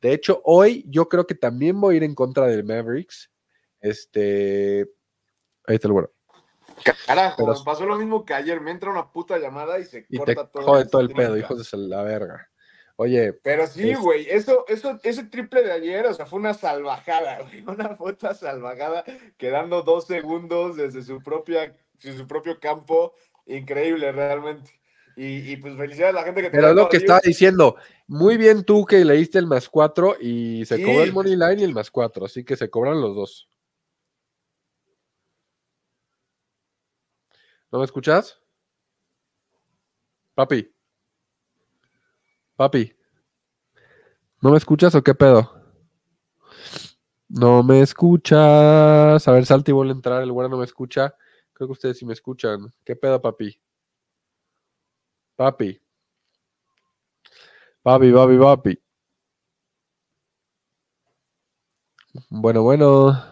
De 0.00 0.12
hecho, 0.12 0.40
hoy 0.44 0.84
yo 0.88 1.08
creo 1.08 1.26
que 1.26 1.34
también 1.34 1.80
voy 1.80 1.94
a 1.94 1.96
ir 1.98 2.04
en 2.04 2.14
contra 2.14 2.46
del 2.46 2.64
Mavericks. 2.64 3.30
Este. 3.80 4.88
Ahí 5.66 5.74
está 5.76 5.88
el 5.88 5.92
Güero. 5.92 6.12
Carajo, 7.06 7.44
Pero- 7.46 7.64
pasó 7.64 7.86
lo 7.86 7.96
mismo 7.96 8.24
que 8.24 8.34
ayer. 8.34 8.60
Me 8.60 8.70
entra 8.70 8.90
una 8.90 9.10
puta 9.10 9.38
llamada 9.38 9.78
y 9.80 9.84
se 9.84 10.06
Y 10.08 10.18
te 10.18 10.34
corta 10.34 10.50
todo. 10.50 10.62
jode 10.64 10.86
todo 10.86 11.00
el 11.02 11.10
pedo, 11.12 11.36
hijos 11.36 11.70
de 11.70 11.78
la 11.78 12.02
verga. 12.02 12.48
Oye, 12.96 13.32
Pero 13.32 13.66
sí, 13.66 13.90
Es- 13.90 13.98
güey, 13.98 14.26
eso, 14.28 14.64
eso, 14.68 14.98
ese 15.02 15.24
triple 15.24 15.62
de 15.62 15.72
ayer, 15.72 16.06
o 16.06 16.14
sea, 16.14 16.26
fue 16.26 16.38
una 16.38 16.54
salvajada, 16.54 17.38
güey, 17.42 17.64
una 17.66 17.96
puta 17.96 18.34
salvajada, 18.34 19.04
quedando 19.38 19.82
dos 19.82 20.06
segundos 20.06 20.76
desde 20.76 21.02
su 21.02 21.22
propia, 21.22 21.74
desde 21.94 22.18
su 22.18 22.26
propio 22.26 22.60
campo, 22.60 23.14
increíble 23.46 24.12
realmente. 24.12 24.78
Y, 25.14 25.52
y, 25.52 25.56
pues 25.58 25.76
felicidades 25.76 26.14
a 26.16 26.20
la 26.20 26.24
gente 26.24 26.40
que 26.40 26.50
pero 26.50 26.70
es 26.70 26.74
lo 26.74 26.88
que 26.88 26.96
estaba 26.96 27.20
diciendo. 27.22 27.76
Muy 28.06 28.38
bien 28.38 28.64
tú 28.64 28.86
que 28.86 29.04
leíste 29.04 29.38
el 29.38 29.46
más 29.46 29.68
4 29.68 30.16
y 30.18 30.64
se 30.64 30.76
Sí. 30.78 30.82
cobró 30.82 31.02
el 31.04 31.12
Money 31.12 31.36
Line 31.36 31.60
y 31.60 31.64
el 31.64 31.74
más 31.74 31.90
4, 31.90 32.24
así 32.24 32.44
que 32.44 32.56
se 32.56 32.70
cobran 32.70 32.98
los 33.00 33.14
dos. 33.14 33.48
¿No 37.70 37.78
me 37.78 37.84
escuchas? 37.84 38.40
Papi. 40.34 40.71
Papi. 42.62 42.94
¿No 44.40 44.52
me 44.52 44.56
escuchas 44.56 44.94
o 44.94 45.02
qué 45.02 45.16
pedo? 45.16 45.52
No 47.28 47.64
me 47.64 47.80
escuchas. 47.80 49.26
A 49.26 49.32
ver, 49.32 49.44
salta 49.46 49.72
y 49.72 49.74
vuelve 49.74 49.90
a 49.90 49.96
entrar. 49.96 50.22
El 50.22 50.30
güero 50.30 50.48
no 50.48 50.58
me 50.58 50.64
escucha. 50.64 51.12
Creo 51.52 51.66
que 51.66 51.72
ustedes 51.72 51.98
sí 51.98 52.06
me 52.06 52.12
escuchan. 52.12 52.72
¿Qué 52.84 52.94
pedo, 52.94 53.20
papi? 53.20 53.60
Papi. 55.34 55.82
Papi, 57.82 58.12
papi, 58.12 58.38
papi. 58.38 58.82
Bueno, 62.30 62.62
bueno. 62.62 63.24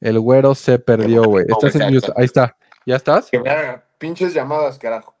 El 0.00 0.20
güero 0.20 0.54
se 0.54 0.78
perdió, 0.78 1.22
güey. 1.24 1.46
Estás 1.48 1.76
en. 1.76 1.82
Ahí 2.14 2.24
está. 2.26 2.54
¿Ya 2.84 2.96
estás? 2.96 3.30
Que 3.30 3.42
pinches 3.96 4.34
llamadas, 4.34 4.78
carajo. 4.78 5.13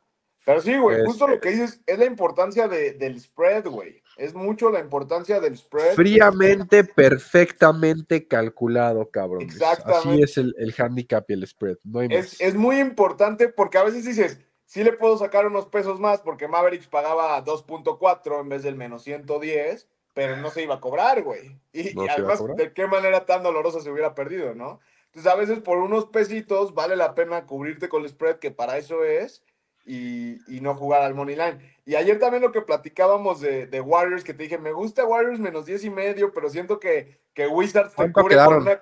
Pero 0.44 0.60
sí, 0.60 0.76
güey, 0.76 1.00
Es- 1.00 1.06
justo 1.06 1.26
lo 1.26 1.40
que 1.40 1.50
dices 1.50 1.80
es 1.86 1.98
la 1.98 2.04
importancia 2.04 2.68
de- 2.68 2.92
del 2.92 3.18
spread, 3.20 3.66
güey. 3.66 4.02
Es 4.16 4.34
mucho 4.34 4.70
la 4.70 4.78
importancia 4.78 5.40
del 5.40 5.56
spread. 5.56 5.94
Fríamente, 5.94 6.84
perfectamente 6.84 8.26
calculado, 8.28 9.10
cabrón. 9.10 9.44
Así 9.48 9.56
Exactamente. 9.56 10.22
es 10.24 10.36
el, 10.38 10.54
el 10.58 10.74
handicap 10.78 11.24
y 11.28 11.32
el 11.34 11.46
spread. 11.46 11.76
No 11.84 12.00
hay 12.00 12.08
más. 12.08 12.16
Es, 12.18 12.40
es 12.40 12.54
muy 12.54 12.78
importante 12.78 13.48
porque 13.48 13.78
a 13.78 13.82
veces 13.84 14.04
dices, 14.04 14.38
sí 14.66 14.84
le 14.84 14.92
puedo 14.92 15.18
sacar 15.18 15.46
unos 15.46 15.66
pesos 15.66 15.98
más 16.00 16.20
porque 16.20 16.48
Mavericks 16.48 16.86
pagaba 16.86 17.42
2.4 17.44 18.40
en 18.40 18.48
vez 18.48 18.62
del 18.62 18.76
menos 18.76 19.02
110, 19.02 19.88
pero 20.12 20.36
no 20.36 20.50
se 20.50 20.62
iba 20.62 20.76
a 20.76 20.80
cobrar, 20.80 21.22
güey. 21.22 21.58
Y, 21.72 21.92
No 21.94 22.04
y 22.04 22.08
además. 22.08 22.40
¿de 22.56 22.72
qué 22.72 22.86
manera 22.86 23.26
tan 23.26 23.42
dolorosa 23.42 23.80
se 23.80 23.90
hubiera 23.90 24.14
perdido, 24.14 24.54
no? 24.54 24.78
Entonces, 25.06 25.32
a 25.32 25.36
veces 25.36 25.58
por 25.60 25.78
unos 25.78 26.06
pesitos 26.06 26.74
vale 26.74 26.94
la 26.96 27.14
pena 27.14 27.46
cubrirte 27.46 27.88
con 27.88 28.02
el 28.02 28.08
spread, 28.08 28.36
que 28.38 28.50
para 28.52 28.78
eso 28.78 29.04
es, 29.04 29.42
y, 29.84 30.56
y 30.56 30.60
no 30.60 30.74
jugar 30.74 31.02
al 31.02 31.14
money 31.14 31.36
line. 31.36 31.58
Y 31.86 31.94
ayer 31.96 32.18
también 32.18 32.42
lo 32.42 32.52
que 32.52 32.62
platicábamos 32.62 33.40
de, 33.40 33.66
de 33.66 33.80
Warriors, 33.80 34.24
que 34.24 34.32
te 34.34 34.44
dije, 34.44 34.58
me 34.58 34.72
gusta 34.72 35.04
Warriors 35.04 35.38
menos 35.38 35.66
10 35.66 35.84
y 35.84 35.90
medio, 35.90 36.32
pero 36.32 36.48
siento 36.48 36.80
que, 36.80 37.20
que 37.34 37.46
Wizards 37.46 37.90
te 37.90 37.96
¿Cuánto 37.96 38.22
cubre 38.22 38.36
por 38.44 38.56
una... 38.58 38.80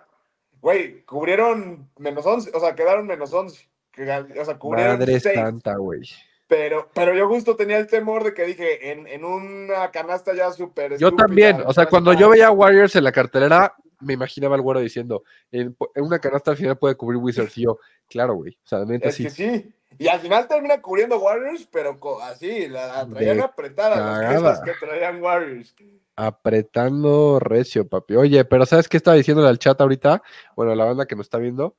Güey, 0.61 1.02
cubrieron 1.04 1.90
menos 1.99 2.25
11, 2.25 2.52
o 2.54 2.61
sea, 2.61 2.75
quedaron 2.76 3.06
menos 3.06 3.32
11. 3.32 3.68
que- 3.90 4.02
O 4.40 4.44
sea, 4.44 4.59
cubrieron 4.59 4.99
Madre 4.99 5.18
6. 5.18 5.35
santa, 5.35 5.75
güey. 5.76 6.02
Pero, 6.47 6.88
pero 6.94 7.14
yo 7.14 7.26
justo 7.28 7.56
tenía 7.56 7.78
el 7.78 7.87
temor 7.87 8.23
de 8.25 8.35
que 8.35 8.44
dije, 8.44 8.92
en, 8.92 9.06
en 9.06 9.25
una 9.25 9.90
canasta 9.90 10.35
ya 10.35 10.52
súper 10.52 10.99
Yo 10.99 11.09
estúpida, 11.09 11.26
también, 11.26 11.62
o 11.66 11.73
sea, 11.73 11.87
cuando 11.87 12.12
yo 12.12 12.28
veía 12.28 12.50
Warriors 12.50 12.94
en 12.94 13.04
la 13.04 13.12
cartelera, 13.12 13.75
me 14.02 14.14
imaginaba 14.14 14.56
el 14.56 14.62
güero 14.62 14.80
diciendo, 14.80 15.23
en, 15.50 15.76
en 15.94 16.04
una 16.04 16.18
canasta 16.18 16.50
al 16.50 16.56
final 16.56 16.76
puede 16.78 16.94
cubrir 16.97 17.18
Wizards. 17.18 17.56
Y 17.59 17.62
yo, 17.62 17.78
claro, 18.09 18.35
güey. 18.35 18.52
O 18.64 18.66
sea, 18.68 18.85
neta 18.85 19.09
Es 19.09 19.16
sí. 19.16 19.25
que 19.25 19.30
sí. 19.30 19.75
Y 19.99 20.09
al 20.09 20.21
final 20.21 20.49
termina 20.49 20.80
cubriendo 20.80 21.18
Warriors, 21.18 21.68
pero 21.71 21.99
así, 22.23 22.66
la, 22.68 22.87
la 22.87 23.06
traían 23.06 23.37
De 23.37 23.42
apretada 23.42 24.40
las 24.40 24.61
que 24.62 24.73
traían 24.80 25.23
Warriors. 25.23 25.75
Apretando 26.16 27.38
recio, 27.38 27.87
papi. 27.87 28.16
Oye, 28.16 28.44
pero 28.44 28.64
¿sabes 28.66 28.88
qué 28.88 28.97
estaba 28.97 29.16
diciéndole 29.16 29.49
al 29.49 29.59
chat 29.59 29.80
ahorita? 29.80 30.23
Bueno, 30.56 30.75
la 30.75 30.85
banda 30.85 31.06
que 31.06 31.14
nos 31.14 31.26
está 31.26 31.38
viendo, 31.38 31.76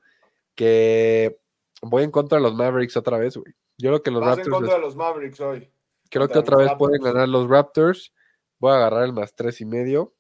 que 0.55 1.39
voy 1.81 2.03
en 2.03 2.11
contra 2.11 2.37
de 2.37 2.43
los 2.43 2.53
Mavericks 2.55 2.97
otra 2.97 3.17
vez, 3.17 3.35
güey. 3.35 3.53
Yo 3.77 3.89
creo 3.89 4.03
que 4.03 4.11
los 4.11 4.21
Vas 4.21 4.37
en 4.37 4.45
Raptors, 4.45 4.55
contra 4.55 4.75
de 4.75 4.81
los 4.81 4.95
Mavericks 4.95 5.39
hoy. 5.39 5.71
creo 6.09 6.27
que 6.27 6.37
otra 6.37 6.57
vez 6.57 6.71
pueden 6.77 7.01
ganar 7.01 7.27
los 7.27 7.49
Raptors. 7.49 8.13
Voy 8.59 8.71
a 8.71 8.75
agarrar 8.75 9.03
el 9.05 9.13
más 9.13 9.33
tres 9.33 9.59
y 9.61 9.65
medio. 9.65 10.13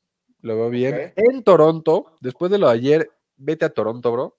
Lo 0.43 0.55
veo 0.57 0.69
bien. 0.69 1.13
En 1.15 1.41
Toronto, 1.43 2.17
después 2.19 2.51
de 2.51 2.57
lo 2.59 2.67
de 2.67 2.73
ayer, 2.73 3.11
vete 3.37 3.63
a 3.65 3.69
Toronto, 3.69 4.11
bro. 4.11 4.37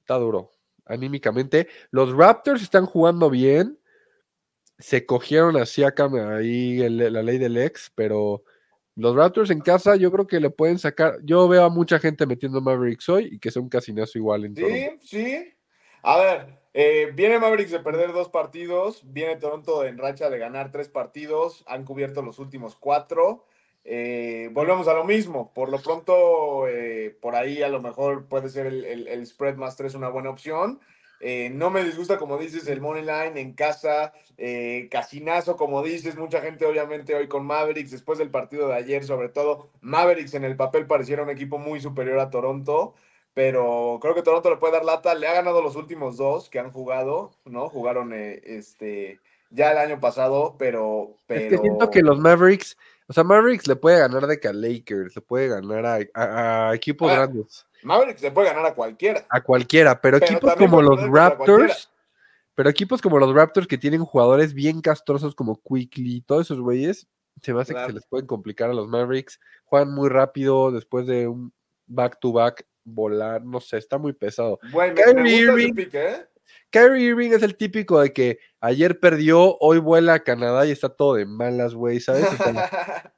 Está 0.00 0.14
duro, 0.14 0.52
anímicamente. 0.86 1.68
Los 1.90 2.12
Raptors 2.12 2.62
están 2.62 2.86
jugando 2.86 3.28
bien. 3.28 3.78
Se 4.78 5.04
cogieron 5.04 5.56
así 5.58 5.84
acá 5.84 6.08
ahí 6.36 6.80
el- 6.80 7.12
la 7.12 7.22
ley 7.22 7.36
del 7.36 7.58
ex, 7.58 7.92
pero 7.94 8.42
los 8.94 9.14
Raptors 9.14 9.50
en 9.50 9.60
casa 9.60 9.96
yo 9.96 10.10
creo 10.10 10.26
que 10.26 10.40
le 10.40 10.48
pueden 10.48 10.78
sacar. 10.78 11.18
Yo 11.22 11.46
veo 11.46 11.64
a 11.64 11.68
mucha 11.68 11.98
gente 11.98 12.24
metiendo 12.24 12.62
Mavericks 12.62 13.08
hoy 13.10 13.28
y 13.32 13.38
que 13.38 13.50
sea 13.50 13.60
un 13.60 13.68
casinazo 13.68 14.16
igual 14.16 14.46
en 14.46 14.54
Toronto. 14.54 14.76
Sí, 15.02 15.06
sí. 15.06 15.54
A 16.02 16.18
ver, 16.18 16.58
eh, 16.72 17.10
viene 17.14 17.38
Mavericks 17.38 17.72
de 17.72 17.80
perder 17.80 18.12
dos 18.12 18.30
partidos, 18.30 19.02
viene 19.12 19.36
Toronto 19.36 19.84
en 19.84 19.98
racha 19.98 20.30
de 20.30 20.38
ganar 20.38 20.72
tres 20.72 20.88
partidos, 20.88 21.64
han 21.66 21.84
cubierto 21.84 22.22
los 22.22 22.38
últimos 22.38 22.76
cuatro. 22.76 23.44
Eh, 23.88 24.50
volvemos 24.52 24.88
a 24.88 24.94
lo 24.94 25.04
mismo. 25.04 25.52
Por 25.54 25.68
lo 25.68 25.78
pronto, 25.80 26.66
eh, 26.66 27.16
por 27.20 27.36
ahí 27.36 27.62
a 27.62 27.68
lo 27.68 27.80
mejor 27.80 28.26
puede 28.26 28.48
ser 28.48 28.66
el, 28.66 28.84
el- 28.84 29.06
el 29.08 29.24
spread 29.26 29.54
más 29.56 29.76
tres 29.76 29.94
una 29.94 30.08
buena 30.08 30.30
opción. 30.30 30.80
Eh, 31.20 31.50
no 31.50 31.70
me 31.70 31.84
disgusta, 31.84 32.18
como 32.18 32.36
dices, 32.36 32.66
el 32.68 32.80
money 32.82 33.02
line 33.02 33.40
en 33.40 33.54
casa, 33.54 34.12
casinazo, 34.90 35.56
como 35.56 35.82
dices, 35.82 36.16
mucha 36.16 36.42
gente 36.42 36.66
obviamente 36.66 37.14
hoy 37.14 37.26
con 37.26 37.46
Mavericks, 37.46 37.90
después 37.90 38.18
del 38.18 38.30
partido 38.30 38.68
de 38.68 38.74
ayer, 38.74 39.02
sobre 39.04 39.30
todo, 39.30 39.70
Mavericks 39.80 40.34
en 40.34 40.44
el 40.44 40.56
papel 40.56 40.86
pareciera 40.86 41.22
un 41.22 41.30
equipo 41.30 41.56
muy 41.56 41.80
superior 41.80 42.18
a 42.18 42.28
Toronto, 42.28 42.94
pero 43.32 43.98
creo 44.02 44.14
que 44.14 44.22
Toronto 44.22 44.50
le 44.50 44.56
puede 44.56 44.74
dar 44.74 44.84
lata, 44.84 45.14
le 45.14 45.26
ha 45.26 45.32
ganado 45.32 45.62
los 45.62 45.76
últimos 45.76 46.18
dos 46.18 46.50
que 46.50 46.58
han 46.58 46.70
jugado, 46.70 47.30
¿no? 47.46 47.68
Jugaron 47.70 48.12
este 48.12 49.20
ya 49.50 49.72
el 49.72 49.78
año 49.78 50.00
pasado, 50.00 50.56
pero, 50.58 51.12
pero... 51.26 51.40
Es 51.40 51.48
que 51.52 51.58
siento 51.58 51.90
que 51.90 52.02
los 52.02 52.18
Mavericks, 52.18 52.76
o 53.08 53.12
sea, 53.12 53.24
Mavericks 53.24 53.66
le 53.68 53.76
puede 53.76 53.98
ganar 53.98 54.26
de 54.26 54.38
que 54.40 54.48
a 54.48 54.52
Lakers, 54.52 55.14
le 55.16 55.22
puede 55.22 55.48
ganar 55.48 55.86
a, 55.86 55.98
a- 56.14 56.70
a 56.70 56.74
equipos 56.74 57.10
grandes. 57.12 57.66
Mavericks 57.82 58.22
le 58.22 58.30
puede 58.30 58.48
ganar 58.48 58.66
a 58.66 58.74
cualquiera. 58.74 59.24
a 59.28 59.40
cualquiera, 59.40 60.00
pero, 60.00 60.18
Pero 60.18 60.32
equipos 60.32 60.54
como 60.56 60.82
los. 60.82 61.00
Raptors, 61.08 61.90
pero 62.54 62.68
equipos 62.70 63.00
como 63.02 63.18
los 63.18 63.34
Raptors 63.34 63.66
que 63.66 63.78
tienen 63.78 64.04
jugadores 64.04 64.54
bien 64.54 64.80
castrosos 64.80 65.34
como 65.34 65.60
Quickly, 65.62 66.22
todos 66.22 66.46
esos 66.46 66.60
güeyes, 66.60 67.06
se 67.42 67.52
me 67.52 67.60
hace 67.60 67.74
que 67.74 67.86
se 67.86 67.92
les 67.92 68.06
pueden 68.06 68.26
complicar 68.26 68.70
a 68.70 68.74
los 68.74 68.88
Mavericks. 68.88 69.38
Juegan 69.66 69.92
muy 69.94 70.08
rápido 70.08 70.70
después 70.72 71.06
de 71.06 71.28
un 71.28 71.52
back 71.86 72.18
to 72.20 72.32
back 72.32 72.66
volar, 72.82 73.44
no 73.44 73.60
sé, 73.60 73.76
está 73.78 73.98
muy 73.98 74.12
pesado. 74.14 74.58
Kyrie 74.72 75.34
ese 75.34 75.36
Irving. 75.42 75.74
¿eh? 75.92 76.26
Kyrie 76.70 77.06
Irving 77.08 77.30
es 77.32 77.42
el 77.42 77.56
típico 77.56 78.00
de 78.00 78.12
que 78.12 78.38
ayer 78.60 78.98
perdió, 79.00 79.56
hoy 79.58 79.78
vuela 79.78 80.14
a 80.14 80.22
Canadá 80.24 80.66
y 80.66 80.70
está 80.70 80.88
todo 80.88 81.14
de 81.14 81.26
malas, 81.26 81.74
güey, 81.74 82.00
¿sabes? 82.00 82.26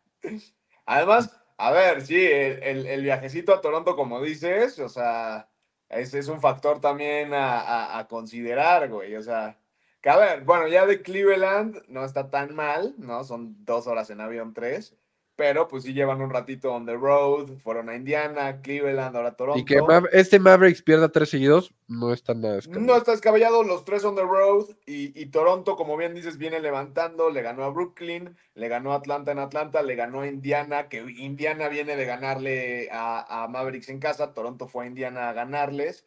Además, 0.86 1.30
a 1.56 1.70
ver, 1.72 2.02
sí, 2.02 2.16
el, 2.24 2.86
el- 2.86 3.02
viajecito 3.02 3.52
a 3.52 3.60
Toronto, 3.60 3.96
como 3.96 4.22
dices, 4.22 4.78
o 4.78 4.88
sea, 4.88 5.48
ese 5.88 6.18
es 6.18 6.28
un 6.28 6.40
factor 6.40 6.80
también 6.80 7.34
a, 7.34 7.60
a- 7.60 7.98
a 7.98 8.08
considerar, 8.08 8.88
güey. 8.88 9.14
O 9.16 9.22
sea, 9.22 9.58
que 10.00 10.10
a 10.10 10.16
ver, 10.16 10.44
bueno, 10.44 10.68
ya 10.68 10.86
de 10.86 11.02
Cleveland 11.02 11.82
no 11.88 12.04
está 12.04 12.30
tan 12.30 12.54
mal, 12.54 12.94
¿no? 12.98 13.24
Son 13.24 13.56
dos 13.64 13.86
horas 13.86 14.10
en 14.10 14.20
avión, 14.20 14.54
tres. 14.54 14.96
Pero 15.38 15.68
pues 15.68 15.84
sí 15.84 15.92
llevan 15.94 16.20
un 16.20 16.30
ratito 16.30 16.72
on 16.74 16.84
the 16.84 16.96
road, 16.96 17.58
fueron 17.62 17.88
a 17.88 17.94
Indiana, 17.94 18.60
Cleveland, 18.60 19.14
ahora 19.16 19.36
Toronto. 19.36 19.60
y 19.60 19.64
que 19.64 19.80
este 20.10 20.40
Mavericks 20.40 20.82
pierda 20.82 21.10
tres 21.10 21.28
seguidos, 21.30 21.72
no 21.86 22.12
está 22.12 22.34
nada 22.34 22.48
No 22.48 22.56
descabellado. 22.56 22.96
está 22.98 23.12
descabellado, 23.12 23.62
los 23.62 23.84
tres 23.84 24.04
on 24.04 24.16
the 24.16 24.22
road 24.22 24.66
y, 24.84 25.12
y 25.16 25.26
Toronto, 25.26 25.76
como 25.76 25.96
bien 25.96 26.12
dices, 26.12 26.38
viene 26.38 26.58
levantando, 26.58 27.30
le 27.30 27.42
ganó 27.42 27.62
a 27.62 27.68
Brooklyn, 27.70 28.36
le 28.56 28.66
ganó 28.68 28.92
a 28.92 28.96
Atlanta 28.96 29.30
en 29.30 29.38
Atlanta, 29.38 29.80
le 29.82 29.94
ganó 29.94 30.22
a 30.22 30.26
Indiana, 30.26 30.88
que 30.88 31.02
Indiana 31.02 31.68
viene 31.68 31.94
de 31.94 32.04
ganarle 32.04 32.88
a, 32.90 33.44
a 33.44 33.46
Mavericks 33.46 33.90
en 33.90 34.00
casa, 34.00 34.34
Toronto 34.34 34.66
fue 34.66 34.86
a 34.86 34.88
Indiana 34.88 35.28
a 35.28 35.34
ganarles. 35.34 36.04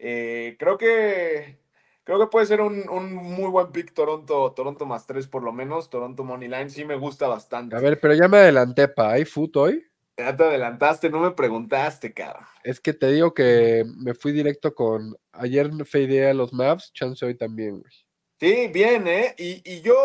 Eh, 0.00 0.56
creo 0.58 0.76
que 0.76 1.61
creo 2.04 2.18
que 2.18 2.26
puede 2.26 2.46
ser 2.46 2.60
un, 2.60 2.88
un 2.88 3.14
muy 3.14 3.50
buen 3.50 3.72
pick 3.72 3.92
Toronto, 3.92 4.52
Toronto 4.52 4.86
más 4.86 5.06
tres 5.06 5.26
por 5.26 5.42
lo 5.42 5.52
menos, 5.52 5.90
Toronto 5.90 6.24
Money 6.24 6.48
Line, 6.48 6.70
sí 6.70 6.84
me 6.84 6.96
gusta 6.96 7.28
bastante. 7.28 7.76
A 7.76 7.80
ver, 7.80 8.00
pero 8.00 8.14
ya 8.14 8.28
me 8.28 8.38
adelanté, 8.38 8.88
pa, 8.88 9.12
¿hay 9.12 9.24
foot 9.24 9.56
hoy? 9.56 9.86
Ya 10.16 10.36
te 10.36 10.44
adelantaste, 10.44 11.08
no 11.08 11.20
me 11.20 11.30
preguntaste, 11.30 12.12
cabrón. 12.12 12.44
Es 12.64 12.80
que 12.80 12.92
te 12.92 13.10
digo 13.10 13.32
que 13.32 13.84
me 13.96 14.14
fui 14.14 14.32
directo 14.32 14.74
con. 14.74 15.16
Ayer 15.32 15.70
fadeé 15.86 16.28
a 16.28 16.34
los 16.34 16.52
Mavs, 16.52 16.92
chance 16.92 17.24
hoy 17.24 17.34
también, 17.34 17.80
güey. 17.80 17.92
Sí, 18.38 18.68
bien, 18.72 19.06
¿eh? 19.06 19.34
Y, 19.38 19.62
y 19.64 19.80
yo, 19.82 19.96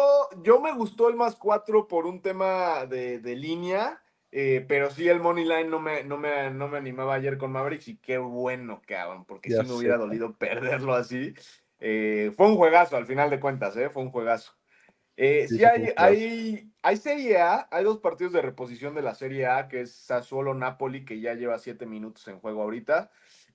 yo 0.43 0.61
me 0.61 0.71
gustó 0.71 1.09
el 1.09 1.15
más 1.15 1.35
cuatro 1.35 1.87
por 1.87 2.05
un 2.05 2.21
tema 2.21 2.85
de, 2.85 3.19
de 3.19 3.35
línea, 3.35 4.01
eh, 4.31 4.63
pero 4.67 4.91
sí 4.91 5.09
el 5.09 5.19
money 5.19 5.43
line 5.43 5.65
no 5.65 5.79
me, 5.79 6.03
no, 6.03 6.17
me, 6.17 6.51
no 6.51 6.67
me 6.67 6.77
animaba 6.77 7.15
ayer 7.15 7.37
con 7.37 7.51
Mavericks 7.51 7.87
y 7.87 7.97
qué 7.97 8.19
bueno, 8.19 8.81
cabrón, 8.85 9.25
porque 9.25 9.49
Ya 9.49 9.63
sí 9.63 9.67
me 9.67 9.73
hubiera 9.73 9.97
dolido 9.97 10.33
perderlo 10.37 10.93
así. 10.93 11.33
Eh, 11.79 12.31
fue 12.36 12.48
un 12.48 12.55
juegazo 12.55 12.98
al 12.98 13.05
final 13.05 13.29
de 13.29 13.39
cuentas, 13.39 13.75
¿eh? 13.77 13.89
Fue 13.89 14.03
un 14.03 14.12
juegazo. 14.12 14.53
Eh, 15.15 15.48
Sí, 15.48 15.63
hay, 15.63 15.93
hay, 15.98 16.72
hay 16.81 16.98
Serie 16.98 17.39
A, 17.39 17.67
hay 17.72 17.84
dos 17.84 18.00
partidos 18.00 18.34
de 18.34 18.41
reposición 18.41 18.93
de 18.96 19.01
la 19.01 19.15
Serie 19.15 19.48
A, 19.48 19.67
que 19.67 19.81
es 19.81 19.91
Sassuolo-Napoli, 19.91 21.05
que 21.05 21.19
ya 21.19 21.34
lleva 21.34 21.57
siete 21.57 21.86
minutos 21.86 22.27
en 22.27 22.39
juego 22.39 22.62
ahorita. 22.62 23.10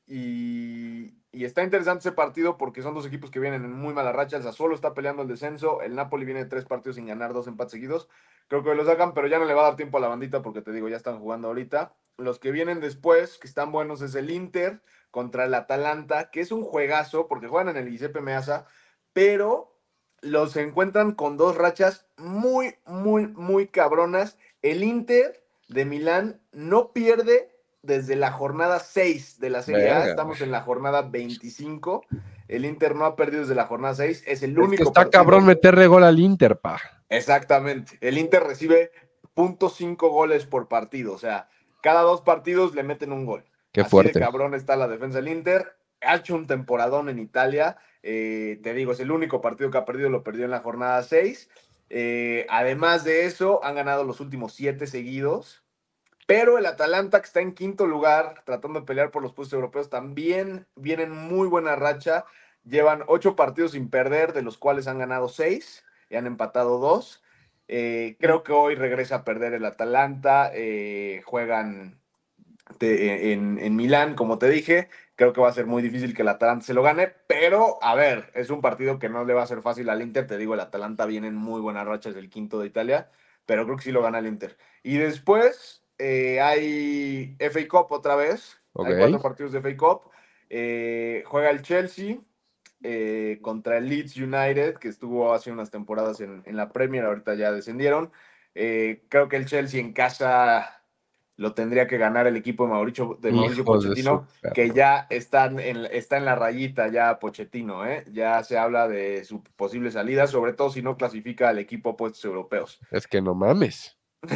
Y, 0.07 1.15
y 1.31 1.45
está 1.45 1.63
interesante 1.63 2.01
ese 2.01 2.13
partido 2.13 2.59
porque 2.59 2.83
son 2.83 2.95
dos 2.95 3.07
equipos 3.07 3.31
que 3.31 3.39
vienen 3.39 3.65
en 3.65 3.73
muy 3.73 3.95
mala 3.95 4.13
racha. 4.13 4.37
El 4.37 4.43
Sassuolo 4.43 4.75
está 4.75 4.93
peleando 4.95 5.23
el 5.23 5.29
descenso, 5.29 5.81
el 5.81 5.95
Napoli 5.95 6.25
viene 6.25 6.43
de 6.43 6.51
tres 6.51 6.65
partidos 6.65 6.97
sin 6.97 7.07
ganar, 7.07 7.33
dos 7.33 7.47
empates 7.47 7.73
seguidos. 7.73 8.09
Creo 8.49 8.65
que 8.65 8.75
lo 8.75 8.85
sacan, 8.85 9.15
pero 9.15 9.29
ya 9.29 9.39
no 9.39 9.45
le 9.45 9.55
va 9.55 9.63
a 9.63 9.65
dar 9.67 9.77
tiempo 9.77 9.99
a 9.99 10.01
la 10.01 10.09
bandita 10.09 10.43
porque 10.43 10.61
te 10.61 10.73
digo, 10.73 10.89
ya 10.89 10.97
están 10.97 11.21
jugando 11.21 11.49
ahorita. 11.49 11.95
Los 12.19 12.39
que 12.39 12.51
vienen 12.51 12.81
después, 12.81 13.39
que 13.39 13.47
están 13.47 13.73
buenos, 13.73 14.03
es 14.03 14.15
el 14.15 14.31
Inter 14.31 14.83
contra 15.13 15.45
el 15.45 15.55
Atalanta, 15.55 16.31
que 16.31 16.41
es 16.41 16.51
un 16.51 16.65
juegazo 16.65 17.29
porque 17.29 17.47
juegan 17.47 17.69
en 17.77 17.77
el 17.85 17.89
Giuseppe 17.91 18.21
Meazza, 18.21 18.67
pero 19.13 19.79
los 20.23 20.57
encuentran 20.57 21.13
con 21.13 21.37
dos 21.37 21.57
rachas 21.57 22.07
muy, 22.17 22.75
muy, 22.87 23.29
muy 23.29 23.69
cabronas. 23.69 24.37
El 24.63 24.83
Inter 24.83 25.45
de 25.69 25.85
Milán 25.85 26.41
no 26.53 26.93
pierde 26.93 27.51
desde 27.83 28.17
la 28.17 28.33
jornada 28.33 28.79
6 28.81 29.39
de 29.41 29.51
la 29.51 29.63
Serie 29.63 29.91
A. 29.91 30.07
Estamos 30.07 30.41
en 30.41 30.51
la 30.51 30.63
jornada 30.63 31.03
25. 31.03 32.05
El 32.49 32.65
Inter 32.65 32.95
no 32.95 33.05
ha 33.05 33.17
perdido 33.17 33.43
desde 33.43 33.55
la 33.55 33.67
jornada 33.67 33.95
6. 33.95 34.25
Es 34.27 34.43
el 34.43 34.53
Es 34.53 34.59
único 34.59 34.77
que 34.85 34.89
está 34.89 35.03
partido- 35.03 35.11
cabrón 35.21 35.45
meterle 35.47 35.87
gol 35.89 36.05
al 36.05 36.19
Inter, 36.21 36.59
pa. 36.59 36.81
Exactamente. 37.09 37.99
El 38.01 38.17
Inter 38.19 38.43
recibe 38.45 38.93
.5 39.37 39.97
goles 40.11 40.47
por 40.47 40.69
partido. 40.69 41.13
O 41.13 41.19
sea, 41.19 41.49
cada 41.83 42.03
dos 42.03 42.21
partidos 42.23 42.75
le 42.75 42.83
meten 42.85 43.13
un 43.13 43.27
gol. 43.27 43.45
Qué 43.73 43.81
Así 43.81 43.91
fuerte. 43.91 44.19
de 44.19 44.25
cabrón 44.25 44.55
está 44.55 44.77
la 44.77 44.87
defensa 44.87 45.19
del 45.19 45.29
Inter. 45.29 45.77
Ha 46.03 46.17
hecho 46.17 46.35
un 46.35 46.47
temporadón 46.47 47.09
en 47.09 47.19
Italia. 47.19 47.79
Eh, 48.03 48.61
te 48.63 48.75
digo, 48.75 48.93
es 48.93 49.01
el 49.01 49.11
único 49.11 49.41
partido 49.41 49.71
que 49.71 49.79
ha 49.79 49.85
perdido, 49.85 50.11
lo 50.11 50.23
perdió 50.23 50.45
en 50.45 50.51
la 50.51 50.61
jornada 50.61 51.03
6. 51.03 51.49
Eh, 51.89 52.47
además 52.51 53.05
de 53.05 53.25
eso, 53.25 53.65
han 53.65 53.75
ganado 53.75 54.05
los 54.05 54.21
últimos 54.21 54.53
siete 54.53 54.87
seguidos. 54.87 55.65
Pero 56.27 56.59
el 56.59 56.67
Atalanta, 56.67 57.21
que 57.21 57.27
está 57.27 57.41
en 57.41 57.53
quinto 57.55 57.87
lugar, 57.87 58.43
tratando 58.45 58.81
de 58.81 58.87
pelear 58.87 59.11
por 59.11 59.23
los 59.23 59.33
puestos 59.33 59.55
europeos, 59.55 59.91
también 59.91 60.67
viene 60.77 61.05
en 61.05 61.13
muy 61.13 61.49
buena 61.49 61.75
racha. 61.75 62.25
Llevan 62.65 63.03
ocho 63.09 63.37
partidos 63.37 63.73
sin 63.73 63.89
perder, 63.91 64.33
de 64.33 64.43
los 64.43 64.59
cuales 64.59 64.87
han 64.87 64.99
ganado 64.99 65.29
seis 65.29 65.85
y 66.11 66.17
han 66.17 66.27
empatado 66.27 66.79
dos. 66.79 67.23
Eh, 67.69 68.17
creo 68.21 68.43
que 68.43 68.53
hoy 68.53 68.75
regresa 68.75 69.17
a 69.17 69.25
perder 69.25 69.55
el 69.55 69.65
Atalanta. 69.65 70.53
juegan 71.25 72.02
en, 72.83 73.59
en 73.59 73.77
Milán, 73.77 74.15
como 74.15 74.39
te 74.39 74.49
dije. 74.49 74.89
Creo 75.15 75.33
que 75.33 75.41
va 75.41 75.49
a 75.49 75.53
ser 75.53 75.67
muy 75.67 75.83
difícil 75.83 76.15
que 76.15 76.23
el 76.23 76.29
Atalanta 76.29 76.65
se 76.65 76.75
lo 76.75 76.83
gane, 76.83 77.13
pero 77.27 77.79
a 77.83 77.95
ver, 77.95 78.31
es 78.35 78.51
un 78.51 78.61
partido 78.61 78.99
que 78.99 79.09
no 79.09 79.25
le 79.25 79.35
va 79.35 79.43
a 79.43 79.47
ser 79.47 79.63
fácil 79.63 79.89
al 79.91 80.03
Inter. 80.03 80.27
Te 80.27 80.39
digo, 80.39 80.55
el 80.55 80.61
Atalanta 80.61 81.07
viene 81.07 81.29
en 81.29 81.37
muy 81.37 81.61
buenas 81.61 81.87
rachas 81.87 82.15
del 82.15 82.31
quinto 82.31 82.59
de 82.59 82.67
Italia, 82.67 83.11
pero 83.47 83.65
creo 83.65 83.77
que 83.77 83.85
sí 83.85 83.93
lo 83.93 84.03
gana 84.03 84.19
el 84.19 84.27
Inter. 84.27 84.57
Y 84.83 84.97
después 84.97 85.85
eh, 85.99 86.41
hay 86.41 87.37
FA 87.39 87.69
Cup 87.69 87.93
otra 87.93 88.17
vez. 88.17 88.61
Hay 88.75 88.97
cuatro 88.97 89.21
partidos 89.21 89.53
de 89.53 89.61
FA 89.61 89.77
Cup. 89.77 90.11
Eh, 90.49 91.23
juega 91.27 91.51
el 91.51 91.63
Chelsea 91.63 92.17
eh, 92.83 93.39
contra 93.43 93.79
el 93.79 93.89
Leeds 93.89 94.17
United, 94.17 94.77
que 94.79 94.89
estuvo 94.89 95.33
hace 95.33 95.53
unas 95.53 95.71
temporadas 95.71 96.21
en, 96.21 96.43
en 96.47 96.57
la 96.57 96.73
Premier, 96.73 97.05
ahorita 97.05 97.35
ya 97.35 97.53
descendieron. 97.53 98.11
Creo 98.55 99.29
que 99.29 99.37
el 99.37 99.47
Chelsea 99.47 99.81
en 99.81 99.93
casa 99.93 100.82
lo 101.43 101.55
tendría 101.55 101.89
que 101.89 101.99
ganar 101.99 102.29
el 102.29 102.37
equipo 102.37 102.65
de 102.65 102.71
Mauricio, 102.71 103.19
de 103.21 103.33
Mauricio 103.33 103.65
de 103.65 103.65
Pochettino, 103.65 104.29
su 104.41 104.51
que 104.53 104.71
ya 104.71 105.09
están 105.11 105.59
en, 105.59 105.87
está 105.87 106.17
en 106.17 106.25
la 106.25 106.37
rayita 106.37 106.87
ya 106.87 107.19
Pochettino, 107.19 107.85
¿eh? 107.85 108.05
ya 108.13 108.45
se 108.45 108.57
habla 108.57 108.87
de 108.87 109.25
su 109.25 109.43
posible 109.43 109.91
salida, 109.91 110.29
sobre 110.29 110.53
todo 110.53 110.71
si 110.71 110.83
no 110.83 110.97
clasifica 110.97 111.49
al 111.49 111.59
equipo 111.59 111.91
a 111.91 111.97
puestos 111.97 112.25
europeos. 112.25 112.79
Es 112.93 113.09
que 113.09 113.21
no 113.21 113.35
mames. 113.35 113.99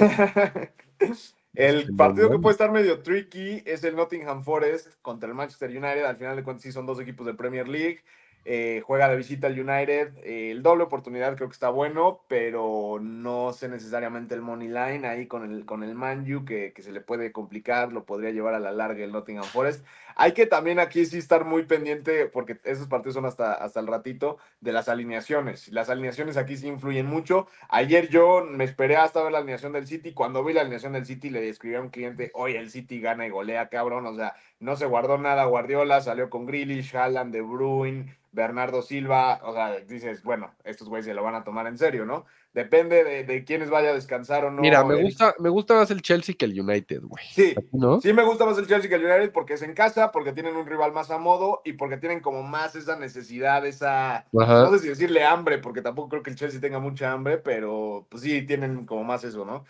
El 1.55 1.85
que 1.85 1.91
no 1.93 1.97
partido 1.97 2.31
que 2.31 2.39
puede 2.39 2.53
estar 2.53 2.73
medio 2.73 3.03
tricky 3.03 3.63
es 3.65 3.83
el 3.85 3.97
Nottingham 3.97 4.43
Forest 4.43 4.95
contra 5.01 5.29
el 5.29 5.35
Manchester 5.35 5.71
United. 5.71 6.05
Al 6.05 6.17
final 6.17 6.37
de 6.37 6.43
cuentas, 6.43 6.65
sí 6.65 6.73
son 6.73 6.85
dos 6.85 7.01
equipos 7.01 7.25
de 7.27 7.33
Premier 7.33 7.67
League. 7.67 8.01
Eh, 8.49 8.81
juega 8.87 9.09
de 9.09 9.17
visita 9.17 9.49
al 9.49 9.59
United. 9.59 10.19
Eh, 10.23 10.53
el 10.53 10.63
doble 10.63 10.85
oportunidad 10.85 11.35
creo 11.35 11.49
que 11.49 11.55
está 11.55 11.69
bueno, 11.69 12.21
pero 12.29 13.01
no 13.03 13.53
sé 13.53 13.69
necesariamente 13.69 14.37
el 14.37 14.41
money 14.41 14.69
line 14.69 15.05
ahí 15.05 15.27
con 15.27 15.51
el, 15.51 15.65
con 15.65 15.83
el 15.83 15.97
Man 15.97 16.33
U 16.33 16.45
que, 16.45 16.73
que 16.73 16.83
se 16.83 16.93
le 16.93 17.01
puede 17.01 17.33
complicar, 17.33 17.93
lo 17.93 18.05
podría 18.05 18.31
llevar 18.31 18.55
a 18.55 18.61
la 18.61 18.71
larga 18.71 19.03
el 19.03 19.11
Nottingham 19.11 19.45
Forest. 19.45 19.85
Hay 20.19 20.33
que 20.33 20.47
también 20.47 20.79
aquí 20.79 21.05
sí 21.05 21.19
estar 21.19 21.45
muy 21.45 21.65
pendiente, 21.65 22.25
porque 22.27 22.59
esos 22.65 22.87
partidos 22.87 23.15
son 23.17 23.27
hasta, 23.27 23.53
hasta 23.53 23.81
el 23.81 23.87
ratito, 23.87 24.39
de 24.63 24.73
las 24.73 24.89
alineaciones. 24.89 25.69
Las 25.69 25.91
alineaciones 25.91 26.39
aquí 26.39 26.57
sí 26.57 26.69
influyen 26.69 27.05
mucho. 27.05 27.49
Ayer 27.69 28.09
yo 28.09 28.43
me 28.43 28.65
esperé 28.65 28.97
hasta 28.97 29.23
ver 29.23 29.33
la 29.33 29.39
alineación 29.39 29.73
del 29.73 29.87
City. 29.87 30.15
Cuando 30.15 30.43
vi 30.43 30.55
la 30.55 30.63
alineación 30.63 30.95
del 30.95 31.05
City 31.05 31.29
le 31.29 31.47
escribí 31.49 31.75
a 31.75 31.83
un 31.83 31.91
cliente, 31.91 32.31
oye, 32.33 32.59
el 32.59 32.71
City 32.71 32.99
gana 32.99 33.27
y 33.27 33.31
golea, 33.31 33.69
cabrón. 33.69 34.07
O 34.07 34.15
sea, 34.15 34.35
no 34.59 34.77
se 34.77 34.87
guardó 34.87 35.19
nada 35.19 35.45
Guardiola, 35.45 36.01
salió 36.01 36.31
con 36.31 36.47
Grealish, 36.47 36.95
Haaland, 36.97 37.33
De 37.33 37.43
Bruyne, 37.43 38.17
Bernardo 38.33 38.83
Silva. 38.83 39.41
O 39.45 39.53
sea, 39.53 39.81
dices, 39.81 40.23
bueno, 40.23 40.55
estos 40.65 40.89
güeyes 40.89 41.07
se 41.07 41.15
lo 41.15 41.23
van 41.23 41.35
a 41.35 41.45
tomar 41.45 41.67
en 41.67 41.79
serio, 41.79 42.05
¿no? 42.07 42.25
Depende 42.55 43.05
de, 43.05 43.25
de 43.25 43.45
quiénes 43.45 43.69
vaya 43.69 43.91
a 43.91 43.95
descansar 43.95 44.47
o 44.47 44.51
no. 44.51 44.63
Mira, 44.63 44.83
me 44.83 44.95
el- 44.97 45.05
gusta, 45.05 45.35
me 45.39 45.51
gusta 45.51 45.75
más 45.75 45.91
el 45.91 46.01
Chelsea 46.01 46.35
que 46.39 46.47
el 46.47 46.59
United, 46.59 47.03
güey. 47.03 47.23
Sí, 47.31 47.55
¿A 47.55 47.61
ti 47.61 47.69
¿No? 47.73 48.01
Sí 48.01 48.15
me 48.15 48.25
gusta 48.25 48.47
más 48.47 48.57
el 48.57 48.67
Chelsea 48.67 48.89
que 48.89 48.95
el 48.97 49.05
United 49.05 49.31
porque 49.31 49.55
es 49.55 49.63
en 49.63 49.75
casa, 49.75 50.11
porque 50.11 50.33
tienen 50.33 50.57
un 50.57 50.67
rival 50.67 50.93
más 50.93 51.11
a 51.11 51.19
modo 51.19 51.61
y 51.67 51.75
porque 51.75 51.99
tienen 51.99 52.21
como 52.21 52.43
más 52.43 52.75
esa 52.75 52.97
necesidad, 52.99 53.67
esa, 53.67 54.17
Ajá. 54.39 54.63
no 54.63 54.71
sé 54.71 54.79
si 54.79 54.89
decirle 54.89 55.23
hambre, 55.23 55.59
porque 55.59 55.83
tampoco 55.83 56.09
creo 56.09 56.23
que 56.23 56.31
el 56.31 56.37
Chelsea 56.37 56.59
tenga 56.61 56.79
mucha 56.79 57.13
hambre, 57.13 57.37
pero 57.37 58.07
pues 58.09 58.23
sí, 58.23 58.41
tienen 58.47 58.87
como 58.87 59.05
más 59.05 59.23
eso, 59.25 59.45
¿no? 59.45 59.67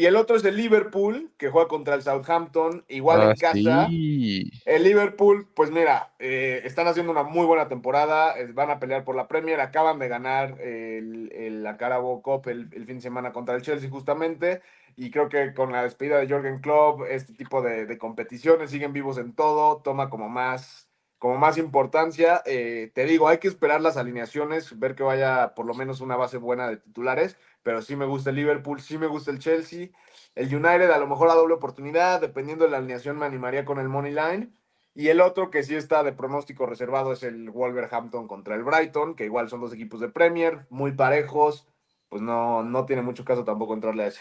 Y 0.00 0.06
el 0.06 0.16
otro 0.16 0.34
es 0.36 0.44
el 0.46 0.56
Liverpool, 0.56 1.30
que 1.36 1.50
juega 1.50 1.68
contra 1.68 1.94
el 1.94 2.00
Southampton, 2.02 2.86
igual 2.88 3.20
Ah, 3.20 3.30
en 3.32 3.36
casa. 3.36 3.86
sí. 3.86 4.50
El 4.64 4.84
Liverpool, 4.84 5.46
pues 5.54 5.70
mira, 5.70 6.14
eh, 6.18 6.62
están 6.64 6.86
haciendo 6.86 7.12
una 7.12 7.22
muy 7.22 7.44
buena 7.44 7.68
temporada, 7.68 8.38
eh, 8.38 8.46
van 8.52 8.70
a 8.70 8.78
pelear 8.80 9.04
por 9.04 9.14
la 9.14 9.28
Premier, 9.28 9.60
acaban 9.60 9.98
de 9.98 10.08
ganar 10.08 10.58
el, 10.60 11.30
el- 11.34 11.62
la 11.62 11.76
Carabao 11.76 12.22
Cup 12.22 12.48
el, 12.48 12.70
el 12.72 12.86
fin 12.86 12.96
de 12.96 13.02
semana 13.02 13.32
contra 13.34 13.54
el 13.56 13.60
Chelsea 13.62 13.90
justamente, 13.90 14.62
y 14.96 15.10
creo 15.10 15.28
que 15.28 15.52
con 15.52 15.70
la 15.70 15.82
despedida 15.82 16.18
de 16.18 16.26
Jürgen 16.28 16.60
Klopp, 16.60 17.02
este 17.08 17.34
tipo 17.34 17.60
de, 17.60 17.84
de 17.84 17.98
competiciones 17.98 18.70
siguen 18.70 18.94
vivos 18.94 19.18
en 19.18 19.34
todo, 19.34 19.82
toma 19.82 20.08
como 20.08 20.30
más, 20.30 20.88
como 21.18 21.36
más 21.36 21.58
importancia. 21.58 22.42
Eh, 22.46 22.90
te 22.94 23.04
digo, 23.04 23.28
hay 23.28 23.36
que 23.38 23.48
esperar 23.48 23.80
las 23.82 23.96
alineaciones, 23.98 24.78
ver 24.78 24.94
que 24.94 25.02
vaya 25.02 25.54
por 25.54 25.66
lo 25.66 25.74
menos 25.74 26.00
una 26.00 26.16
base 26.16 26.38
buena 26.38 26.68
de 26.68 26.78
titulares, 26.78 27.36
pero 27.62 27.82
sí 27.82 27.96
me 27.96 28.06
gusta 28.06 28.30
el 28.30 28.36
Liverpool, 28.36 28.80
sí 28.80 28.98
me 28.98 29.06
gusta 29.06 29.30
el 29.30 29.38
Chelsea. 29.38 29.88
El 30.34 30.54
United 30.54 30.90
a 30.90 30.98
lo 30.98 31.06
mejor 31.06 31.30
a 31.30 31.34
doble 31.34 31.54
oportunidad, 31.54 32.20
dependiendo 32.20 32.64
de 32.64 32.70
la 32.70 32.78
alineación 32.78 33.18
me 33.18 33.26
animaría 33.26 33.64
con 33.64 33.78
el 33.78 33.88
Money 33.88 34.12
Line. 34.12 34.52
Y 34.94 35.08
el 35.08 35.20
otro 35.20 35.50
que 35.50 35.62
sí 35.62 35.76
está 35.76 36.02
de 36.02 36.12
pronóstico 36.12 36.66
reservado 36.66 37.12
es 37.12 37.22
el 37.22 37.50
Wolverhampton 37.50 38.26
contra 38.26 38.54
el 38.54 38.64
Brighton, 38.64 39.14
que 39.14 39.24
igual 39.24 39.48
son 39.48 39.60
dos 39.60 39.72
equipos 39.72 40.00
de 40.00 40.08
Premier, 40.08 40.66
muy 40.68 40.92
parejos, 40.92 41.68
pues 42.08 42.22
no, 42.22 42.64
no 42.64 42.86
tiene 42.86 43.02
mucho 43.02 43.24
caso 43.24 43.44
tampoco 43.44 43.74
entrarle 43.74 44.04
a 44.04 44.06
ese. 44.08 44.20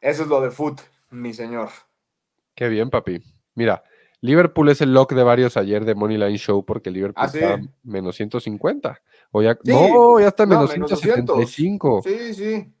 Eso 0.00 0.22
es 0.22 0.28
lo 0.28 0.40
de 0.40 0.50
foot, 0.50 0.80
mi 1.10 1.34
señor. 1.34 1.70
Qué 2.54 2.68
bien, 2.68 2.88
papi. 2.88 3.20
Mira, 3.54 3.82
Liverpool 4.20 4.68
es 4.68 4.80
el 4.80 4.92
lock 4.92 5.12
de 5.12 5.22
varios 5.22 5.56
ayer 5.56 5.84
de 5.84 5.94
Moneyline 5.94 6.38
Show 6.38 6.64
porque 6.64 6.90
Liverpool 6.90 7.24
¿Ah, 7.24 7.28
sí? 7.28 7.38
está 7.38 7.60
menos 7.84 8.16
150. 8.16 9.00
O 9.30 9.42
ya, 9.42 9.58
Sí, 9.62 9.70
no, 9.70 10.18
ya 10.20 10.28
está 10.28 10.44
no, 10.44 10.54
menos 10.56 10.72
menos 10.72 11.00
175. 11.00 12.02
Sí, 12.04 12.34
sí. 12.34 12.72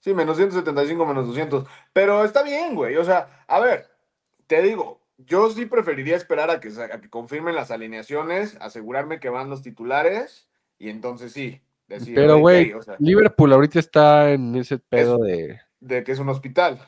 Sí, 0.00 0.14
menos 0.14 0.36
175, 0.36 1.06
menos 1.06 1.26
200. 1.26 1.66
Pero 1.92 2.24
está 2.24 2.42
bien, 2.42 2.74
güey. 2.74 2.96
O 2.96 3.04
sea, 3.04 3.44
a 3.46 3.60
ver, 3.60 3.86
te 4.46 4.62
digo, 4.62 5.00
yo 5.18 5.50
sí 5.50 5.66
preferiría 5.66 6.16
esperar 6.16 6.50
a 6.50 6.60
que, 6.60 6.68
a 6.68 7.00
que 7.00 7.10
confirmen 7.10 7.54
las 7.54 7.70
alineaciones, 7.70 8.56
asegurarme 8.60 9.20
que 9.20 9.28
van 9.28 9.50
los 9.50 9.62
titulares 9.62 10.48
y 10.78 10.88
entonces 10.88 11.32
sí. 11.32 11.60
Decir, 11.86 12.14
Pero, 12.14 12.38
güey, 12.38 12.72
o 12.72 12.82
sea, 12.82 12.94
Liverpool 13.00 13.52
ahorita 13.52 13.80
está 13.80 14.30
en 14.30 14.54
ese 14.54 14.78
pedo 14.78 15.18
de. 15.18 15.58
de 15.80 16.04
que 16.04 16.12
es 16.12 16.20
un 16.20 16.28
hospital. 16.28 16.80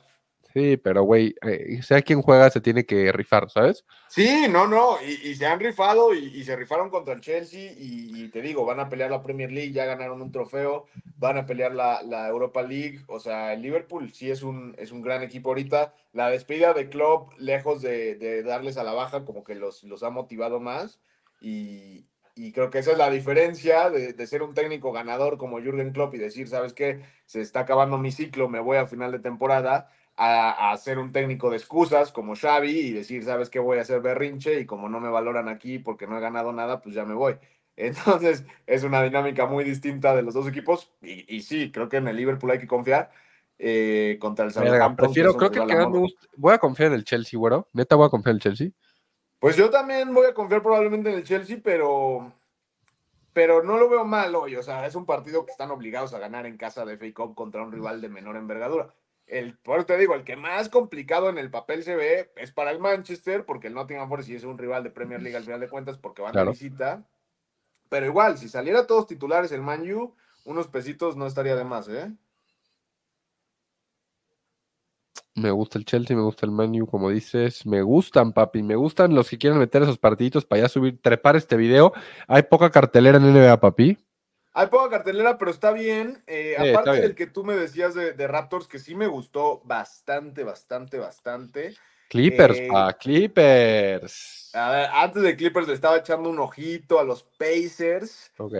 Sí, 0.52 0.76
pero, 0.76 1.02
güey, 1.04 1.34
eh, 1.42 1.80
sea 1.82 2.02
quien 2.02 2.20
juega, 2.20 2.50
se 2.50 2.60
tiene 2.60 2.84
que 2.84 3.10
rifar, 3.10 3.48
¿sabes? 3.48 3.86
Sí, 4.08 4.46
no, 4.50 4.66
no, 4.66 4.98
y, 5.02 5.34
se 5.34 5.46
han 5.46 5.58
rifado 5.58 6.14
y, 6.14 6.44
se 6.44 6.56
rifaron 6.56 6.90
contra 6.90 7.14
el 7.14 7.20
Chelsea 7.22 7.72
y, 7.72 8.24
y 8.24 8.28
te 8.28 8.42
digo, 8.42 8.66
van 8.66 8.80
a 8.80 8.90
pelear 8.90 9.10
la 9.10 9.22
Premier 9.22 9.50
League, 9.50 9.72
ya 9.72 9.86
ganaron 9.86 10.20
un 10.20 10.30
trofeo, 10.30 10.86
van 11.16 11.38
a 11.38 11.46
pelear 11.46 11.74
la, 11.74 12.02
la 12.02 12.28
Europa 12.28 12.62
League, 12.62 13.00
o 13.06 13.18
sea, 13.18 13.54
el 13.54 13.62
Liverpool 13.62 14.12
sí 14.12 14.30
es 14.30 14.42
un, 14.42 14.74
es 14.78 14.92
un 14.92 15.00
gran 15.00 15.22
equipo 15.22 15.50
ahorita, 15.50 15.94
la 16.12 16.28
despedida 16.28 16.74
de 16.74 16.90
Klopp, 16.90 17.32
lejos 17.38 17.80
de, 17.80 18.16
de 18.16 18.42
darles 18.42 18.76
a 18.76 18.84
la 18.84 18.92
baja, 18.92 19.24
como 19.24 19.44
que 19.44 19.54
los, 19.54 19.84
los 19.84 20.02
ha 20.02 20.10
motivado 20.10 20.60
más 20.60 21.00
y, 21.40 22.04
y 22.34 22.52
creo 22.52 22.70
que 22.70 22.78
esa 22.78 22.92
es 22.92 22.98
la 22.98 23.10
diferencia 23.10 23.90
de, 23.90 24.12
de 24.12 24.26
ser 24.26 24.42
un 24.42 24.54
técnico 24.54 24.92
ganador 24.92 25.38
como 25.38 25.60
Jürgen 25.60 25.92
Klopp 25.92 26.14
y 26.14 26.18
decir, 26.18 26.48
¿sabes 26.48 26.72
qué? 26.72 27.02
Se 27.26 27.40
está 27.40 27.60
acabando 27.60 27.98
mi 27.98 28.10
ciclo, 28.10 28.48
me 28.48 28.60
voy 28.60 28.78
a 28.78 28.86
final 28.86 29.12
de 29.12 29.18
temporada 29.18 29.90
a, 30.16 30.72
a 30.72 30.76
ser 30.76 30.98
un 30.98 31.12
técnico 31.12 31.50
de 31.50 31.56
excusas 31.56 32.12
como 32.12 32.34
Xavi 32.34 32.70
y 32.70 32.92
decir, 32.92 33.24
¿sabes 33.24 33.50
qué? 33.50 33.58
Voy 33.58 33.78
a 33.78 33.82
hacer 33.82 34.00
berrinche 34.00 34.60
y 34.60 34.66
como 34.66 34.88
no 34.88 35.00
me 35.00 35.10
valoran 35.10 35.48
aquí 35.48 35.78
porque 35.78 36.06
no 36.06 36.16
he 36.16 36.20
ganado 36.20 36.52
nada, 36.52 36.80
pues 36.80 36.94
ya 36.94 37.04
me 37.04 37.14
voy. 37.14 37.36
Entonces, 37.76 38.44
es 38.66 38.84
una 38.84 39.02
dinámica 39.02 39.46
muy 39.46 39.64
distinta 39.64 40.14
de 40.14 40.22
los 40.22 40.34
dos 40.34 40.46
equipos 40.46 40.92
y, 41.02 41.34
y 41.34 41.42
sí, 41.42 41.70
creo 41.72 41.88
que 41.88 41.96
en 41.98 42.08
el 42.08 42.16
Liverpool 42.16 42.50
hay 42.50 42.58
que 42.58 42.66
confiar 42.66 43.10
eh, 43.58 44.18
contra 44.20 44.44
el 44.44 44.52
Southampton. 44.52 44.96
prefiero, 44.96 45.34
creo 45.34 45.50
que 45.50 45.60
me 45.60 45.84
gusta. 45.84 46.26
Voy 46.36 46.52
a 46.52 46.58
confiar 46.58 46.88
en 46.88 46.94
el 46.94 47.04
Chelsea, 47.04 47.38
güero. 47.38 47.68
Neta, 47.72 47.94
voy 47.96 48.06
a 48.06 48.10
confiar 48.10 48.32
en 48.32 48.36
el 48.36 48.42
Chelsea. 48.42 48.70
Pues 49.42 49.56
yo 49.56 49.70
también 49.70 50.14
voy 50.14 50.26
a 50.26 50.34
confiar 50.34 50.62
probablemente 50.62 51.10
en 51.10 51.16
el 51.16 51.24
Chelsea, 51.24 51.58
pero, 51.64 52.32
pero 53.32 53.64
no 53.64 53.76
lo 53.76 53.88
veo 53.88 54.04
mal 54.04 54.32
hoy. 54.36 54.54
O 54.54 54.62
sea, 54.62 54.86
es 54.86 54.94
un 54.94 55.04
partido 55.04 55.44
que 55.44 55.50
están 55.50 55.72
obligados 55.72 56.14
a 56.14 56.20
ganar 56.20 56.46
en 56.46 56.56
casa 56.56 56.84
de 56.84 56.96
FA 56.96 57.12
Cup 57.12 57.34
contra 57.34 57.60
un 57.60 57.72
rival 57.72 58.00
de 58.00 58.08
menor 58.08 58.36
envergadura. 58.36 58.94
El, 59.26 59.58
por 59.58 59.78
eso 59.78 59.86
te 59.86 59.98
digo, 59.98 60.14
el 60.14 60.22
que 60.22 60.36
más 60.36 60.68
complicado 60.68 61.28
en 61.28 61.38
el 61.38 61.50
papel 61.50 61.82
se 61.82 61.96
ve 61.96 62.30
es 62.36 62.52
para 62.52 62.70
el 62.70 62.78
Manchester, 62.78 63.44
porque 63.44 63.66
el 63.66 63.74
Nottingham 63.74 64.08
Forest 64.08 64.28
sí 64.28 64.36
es 64.36 64.44
un 64.44 64.58
rival 64.58 64.84
de 64.84 64.90
Premier 64.90 65.20
League 65.20 65.36
al 65.36 65.42
final 65.42 65.58
de 65.58 65.68
cuentas, 65.68 65.98
porque 65.98 66.22
van 66.22 66.30
Claro. 66.30 66.52
de 66.52 66.52
visita. 66.52 67.02
Pero 67.88 68.06
igual, 68.06 68.38
si 68.38 68.48
saliera 68.48 68.86
todos 68.86 69.08
titulares 69.08 69.50
el 69.50 69.60
Man 69.60 69.92
U, 69.92 70.14
unos 70.44 70.68
pesitos 70.68 71.16
no 71.16 71.26
estaría 71.26 71.56
de 71.56 71.64
más, 71.64 71.88
¿eh? 71.88 72.12
Me 75.34 75.50
gusta 75.50 75.78
el 75.78 75.84
Chelsea, 75.86 76.14
me 76.16 76.22
gusta 76.22 76.44
el 76.44 76.52
Manu, 76.52 76.86
como 76.86 77.08
dices. 77.10 77.64
Me 77.64 77.80
gustan, 77.82 78.32
papi. 78.32 78.62
Me 78.62 78.76
gustan 78.76 79.14
los 79.14 79.30
que 79.30 79.38
quieren 79.38 79.58
meter 79.58 79.82
esos 79.82 79.96
partiditos 79.98 80.44
para 80.44 80.62
ya 80.62 80.68
subir, 80.68 81.00
trepar 81.00 81.36
este 81.36 81.56
video. 81.56 81.92
Hay 82.28 82.42
poca 82.42 82.70
cartelera 82.70 83.16
en 83.18 83.32
NBA, 83.32 83.58
papi. 83.58 83.96
Hay 84.54 84.66
poca 84.66 84.90
cartelera, 84.90 85.38
pero 85.38 85.50
está 85.50 85.72
bien. 85.72 86.22
Eh, 86.26 86.54
Sí, 86.58 86.64
está 86.66 86.70
aparte 86.80 86.90
bien. 86.90 87.02
del 87.02 87.14
que 87.14 87.26
tú 87.26 87.44
me 87.44 87.56
decías 87.56 87.94
de, 87.94 88.12
de 88.12 88.26
Raptors, 88.28 88.68
que 88.68 88.78
sí 88.78 88.94
me 88.94 89.06
gustó 89.06 89.62
bastante, 89.64 90.44
bastante, 90.44 90.98
bastante. 90.98 91.74
Clippers, 92.10 92.58
Eh, 92.58 92.68
pa, 92.70 92.92
Clippers. 92.92 94.50
A 94.54 94.70
ver, 94.70 94.88
antes 94.92 95.22
de 95.22 95.34
Clippers 95.36 95.66
le 95.68 95.72
estaba 95.72 95.96
echando 95.96 96.28
un 96.28 96.38
ojito 96.38 97.00
a 97.00 97.04
los 97.04 97.22
Pacers. 97.22 98.30
Ok. 98.36 98.54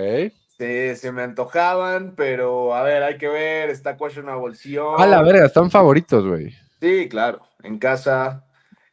Se, 0.56 0.96
se 0.96 1.12
me 1.12 1.22
antojaban, 1.22 2.14
pero 2.16 2.74
a 2.74 2.82
ver, 2.82 3.02
hay 3.02 3.18
que 3.18 3.28
ver. 3.28 3.68
Está 3.68 3.96
questionable 3.98 4.54
Sion. 4.54 4.98
A 4.98 5.06
la 5.06 5.22
verga, 5.22 5.44
están 5.44 5.70
favoritos, 5.70 6.26
güey. 6.26 6.54
Sí, 6.82 7.08
claro, 7.08 7.46
en 7.62 7.78
casa. 7.78 8.44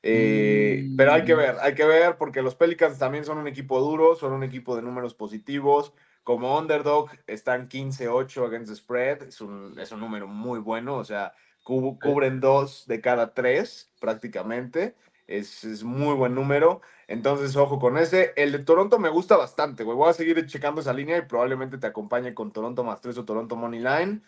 Eh, 0.04 0.84
Mm. 0.92 0.96
Pero 0.96 1.12
hay 1.14 1.26
que 1.26 1.34
ver, 1.34 1.56
hay 1.60 1.74
que 1.74 1.86
ver, 1.86 2.18
porque 2.18 2.44
los 2.44 2.54
Pelicans 2.56 3.00
también 3.00 3.26
son 3.26 3.40
un 3.40 3.48
equipo 3.48 3.80
duro, 3.82 4.16
son 4.16 4.32
un 4.34 4.44
equipo 4.44 4.76
de 4.76 4.84
números 4.84 5.14
positivos. 5.16 5.92
como 6.24 6.56
underdog 6.60 7.10
están 7.26 7.68
15-8 7.68 8.46
against 8.46 8.70
the 8.70 8.76
spread. 8.76 9.24
Es 9.24 9.42
un, 9.42 9.74
es 9.80 9.92
un 9.92 10.00
número 10.00 10.28
muy 10.28 10.60
bueno. 10.60 10.98
O 10.98 11.04
sea, 11.04 11.34
cu- 11.64 11.98
cubren 12.00 12.40
dos 12.40 12.86
de 12.86 13.02
cada 13.02 13.34
tres 13.34 13.92
prácticamente. 14.00 14.96
Es, 15.26 15.64
es 15.64 15.84
muy 15.84 16.14
buen 16.14 16.36
número. 16.36 16.82
Entonces, 17.08 17.56
ojo 17.56 17.80
con 17.80 17.98
ese. 17.98 18.34
El 18.36 18.52
de 18.52 18.60
Toronto 18.60 19.00
me 19.00 19.10
gusta 19.10 19.38
bastante, 19.38 19.84
güey. 19.84 19.98
Voy 19.98 20.10
a 20.10 20.14
seguir 20.14 20.46
checando 20.46 20.82
esa 20.82 20.94
línea 20.94 21.18
y 21.18 21.24
probablemente 21.24 21.80
te 21.80 21.88
acompañe 21.88 22.36
con 22.36 22.52
Toronto 22.54 22.84
más 22.84 23.02
3 23.02 23.18
o 23.18 23.26
Toronto 23.26 23.56
Money 23.56 23.80
Line. 23.80 24.22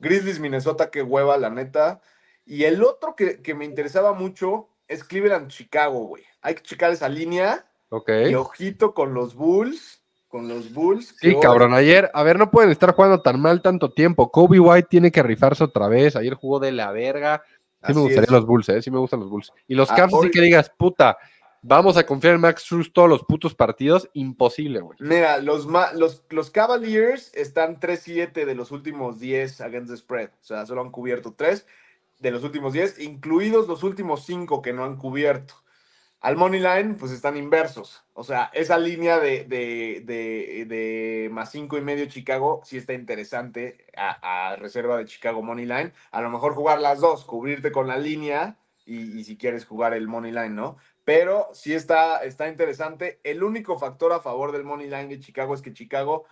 Grizzlies, 0.00 0.40
Minnesota, 0.40 0.90
qué 0.90 1.02
hueva, 1.02 1.36
la 1.38 1.50
neta. 1.50 2.00
Y 2.46 2.64
el 2.64 2.82
otro 2.82 3.14
que, 3.16 3.40
que 3.42 3.54
me 3.54 3.64
interesaba 3.64 4.12
mucho 4.12 4.68
es 4.88 5.02
Cleveland, 5.04 5.48
Chicago, 5.48 6.04
güey. 6.06 6.22
Hay 6.42 6.54
que 6.56 6.62
checar 6.62 6.92
esa 6.92 7.08
línea. 7.08 7.64
Ok. 7.88 8.10
Y 8.30 8.34
ojito 8.34 8.92
con 8.94 9.14
los 9.14 9.34
Bulls. 9.34 10.02
Con 10.28 10.48
los 10.48 10.72
Bulls. 10.74 11.14
Sí, 11.20 11.28
hoy- 11.28 11.40
cabrón, 11.40 11.74
ayer, 11.74 12.10
a 12.12 12.22
ver, 12.24 12.38
no 12.38 12.50
pueden 12.50 12.70
estar 12.70 12.92
jugando 12.94 13.22
tan 13.22 13.40
mal 13.40 13.62
tanto 13.62 13.92
tiempo. 13.92 14.30
Kobe 14.32 14.58
White 14.58 14.88
tiene 14.90 15.12
que 15.12 15.22
rifarse 15.22 15.62
otra 15.64 15.86
vez. 15.88 16.16
Ayer 16.16 16.34
jugó 16.34 16.58
de 16.58 16.72
la 16.72 16.90
verga. 16.90 17.42
Sí 17.46 17.52
Así 17.80 17.94
me 17.94 18.00
gustarían 18.00 18.24
es. 18.24 18.30
los 18.30 18.46
Bulls, 18.46 18.68
¿eh? 18.70 18.82
Sí 18.82 18.90
me 18.90 18.98
gustan 18.98 19.20
los 19.20 19.30
Bulls. 19.30 19.52
Y 19.68 19.74
los 19.74 19.90
Ah, 19.90 19.94
Cavs, 19.94 20.12
así 20.14 20.24
hoy- 20.26 20.30
que 20.32 20.40
digas, 20.40 20.70
puta, 20.76 21.16
vamos 21.62 21.96
a 21.96 22.04
confiar 22.04 22.34
en 22.34 22.40
Max 22.40 22.62
Struz 22.62 22.92
todos 22.92 23.08
los 23.08 23.22
putos 23.24 23.54
partidos. 23.54 24.08
Imposible, 24.14 24.80
güey. 24.80 24.98
Mira, 25.00 25.38
los, 25.38 25.66
ma- 25.66 25.92
los, 25.92 26.24
los 26.30 26.50
Cavaliers 26.50 27.30
están 27.34 27.78
3-7 27.78 28.44
de 28.44 28.54
los 28.56 28.72
últimos 28.72 29.20
10 29.20 29.60
against 29.60 29.90
the 29.90 29.96
spread. 29.96 30.30
O 30.40 30.44
sea, 30.44 30.66
solo 30.66 30.80
han 30.80 30.90
cubierto 30.90 31.32
3 31.36 31.64
de 32.18 32.30
los 32.30 32.44
últimos 32.44 32.72
10, 32.72 32.98
incluidos 33.00 33.68
los 33.68 33.82
últimos 33.82 34.24
5 34.24 34.62
que 34.62 34.72
no 34.72 34.84
han 34.84 34.96
cubierto. 34.96 35.54
Al 36.20 36.36
money 36.36 36.58
line, 36.60 36.94
pues 36.94 37.12
están 37.12 37.36
inversos. 37.36 38.02
O 38.14 38.24
sea, 38.24 38.50
esa 38.54 38.78
línea 38.78 39.18
de, 39.18 39.44
de, 39.44 40.02
de, 40.06 40.64
de 40.64 41.28
más 41.30 41.50
5 41.50 41.76
y 41.76 41.82
medio 41.82 42.06
Chicago 42.06 42.62
sí 42.64 42.78
está 42.78 42.94
interesante 42.94 43.86
a, 43.94 44.56
reserva 44.56 44.96
de 44.96 45.04
Chicago 45.04 45.42
money 45.42 45.66
line. 45.66 45.92
A 46.12 46.22
lo 46.22 46.30
mejor 46.30 46.54
jugar 46.54 46.80
las 46.80 47.00
dos, 47.00 47.26
cubrirte 47.26 47.72
con 47.72 47.88
la 47.88 47.98
línea 47.98 48.56
y, 48.86 49.18
y 49.18 49.24
si 49.24 49.36
quieres 49.36 49.66
jugar 49.66 49.92
el 49.92 50.08
money 50.08 50.32
line, 50.32 50.48
¿no? 50.48 50.78
Pero 51.04 51.50
sí 51.52 51.74
está, 51.74 52.24
está 52.24 52.48
interesante. 52.48 53.20
El 53.22 53.42
único 53.42 53.78
factor 53.78 54.14
a 54.14 54.20
favor 54.20 54.52
del 54.52 54.64
money 54.64 54.86
line 54.88 55.08
de 55.08 55.20
Chicago 55.20 55.54
es 55.54 55.60
que 55.60 55.74
Chicago 55.74 56.24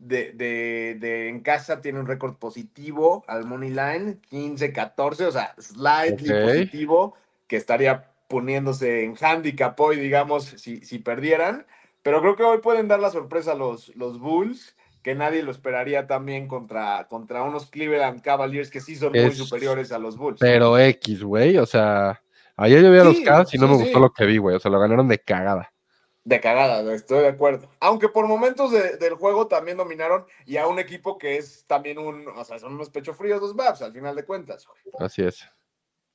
de, 0.00 0.32
de, 0.32 0.96
de 0.98 1.28
en 1.28 1.40
casa 1.40 1.80
tiene 1.80 2.00
un 2.00 2.06
récord 2.06 2.34
positivo 2.34 3.22
al 3.28 3.44
money 3.44 3.68
line, 3.70 4.18
15-14, 4.30 5.26
o 5.26 5.32
sea, 5.32 5.54
slightly 5.58 6.30
positivo, 6.42 7.14
que 7.46 7.56
estaría 7.56 8.10
poniéndose 8.28 9.04
en 9.04 9.14
handicap 9.20 9.78
hoy, 9.78 9.96
digamos, 9.98 10.44
si, 10.44 10.84
si 10.84 10.98
perdieran. 10.98 11.66
Pero 12.02 12.22
creo 12.22 12.34
que 12.36 12.42
hoy 12.44 12.58
pueden 12.58 12.88
dar 12.88 13.00
la 13.00 13.10
sorpresa 13.10 13.52
a 13.52 13.56
los, 13.56 13.94
los 13.94 14.18
Bulls, 14.18 14.74
que 15.02 15.14
nadie 15.14 15.42
lo 15.42 15.50
esperaría 15.50 16.06
también 16.06 16.48
contra, 16.48 17.06
contra 17.08 17.42
unos 17.42 17.66
Cleveland 17.70 18.22
Cavaliers 18.22 18.70
que 18.70 18.80
sí 18.80 18.96
son 18.96 19.12
muy 19.12 19.20
Es- 19.20 19.36
superiores 19.36 19.92
a 19.92 19.98
los 19.98 20.16
Bulls. 20.16 20.38
Pero 20.40 20.78
X, 20.78 21.22
güey, 21.22 21.58
o 21.58 21.66
sea, 21.66 22.22
ayer 22.56 22.82
yo 22.82 22.90
vi 22.90 22.98
a 22.98 23.04
los 23.04 23.16
Sí, 23.16 23.24
Cavs 23.24 23.52
y 23.54 23.58
no 23.58 23.66
sí, 23.66 23.72
me 23.72 23.78
sí. 23.78 23.84
gustó 23.84 23.98
lo 24.00 24.12
que 24.12 24.24
vi, 24.24 24.38
güey. 24.38 24.56
O 24.56 24.60
sea, 24.60 24.70
lo 24.70 24.80
ganaron 24.80 25.08
de 25.08 25.18
cagada. 25.18 25.72
De 26.22 26.38
cagada, 26.40 26.92
estoy 26.94 27.20
de 27.20 27.28
acuerdo. 27.28 27.70
Aunque 27.80 28.08
por 28.08 28.26
momentos 28.26 28.70
de- 28.72 28.96
del 28.98 29.14
juego 29.14 29.48
también 29.48 29.78
dominaron 29.78 30.26
y 30.44 30.58
a 30.58 30.66
un 30.66 30.78
equipo 30.78 31.16
que 31.16 31.38
es 31.38 31.64
también 31.66 31.98
un, 31.98 32.28
o 32.28 32.44
sea, 32.44 32.58
son 32.58 32.74
unos 32.74 32.90
pecho 32.90 33.14
fríos 33.14 33.40
los 33.40 33.56
Babs 33.56 33.80
al 33.82 33.92
final 33.94 34.14
de 34.14 34.24
cuentas. 34.26 34.66
güey. 34.66 34.94
Así 34.98 35.22
es. 35.22 35.48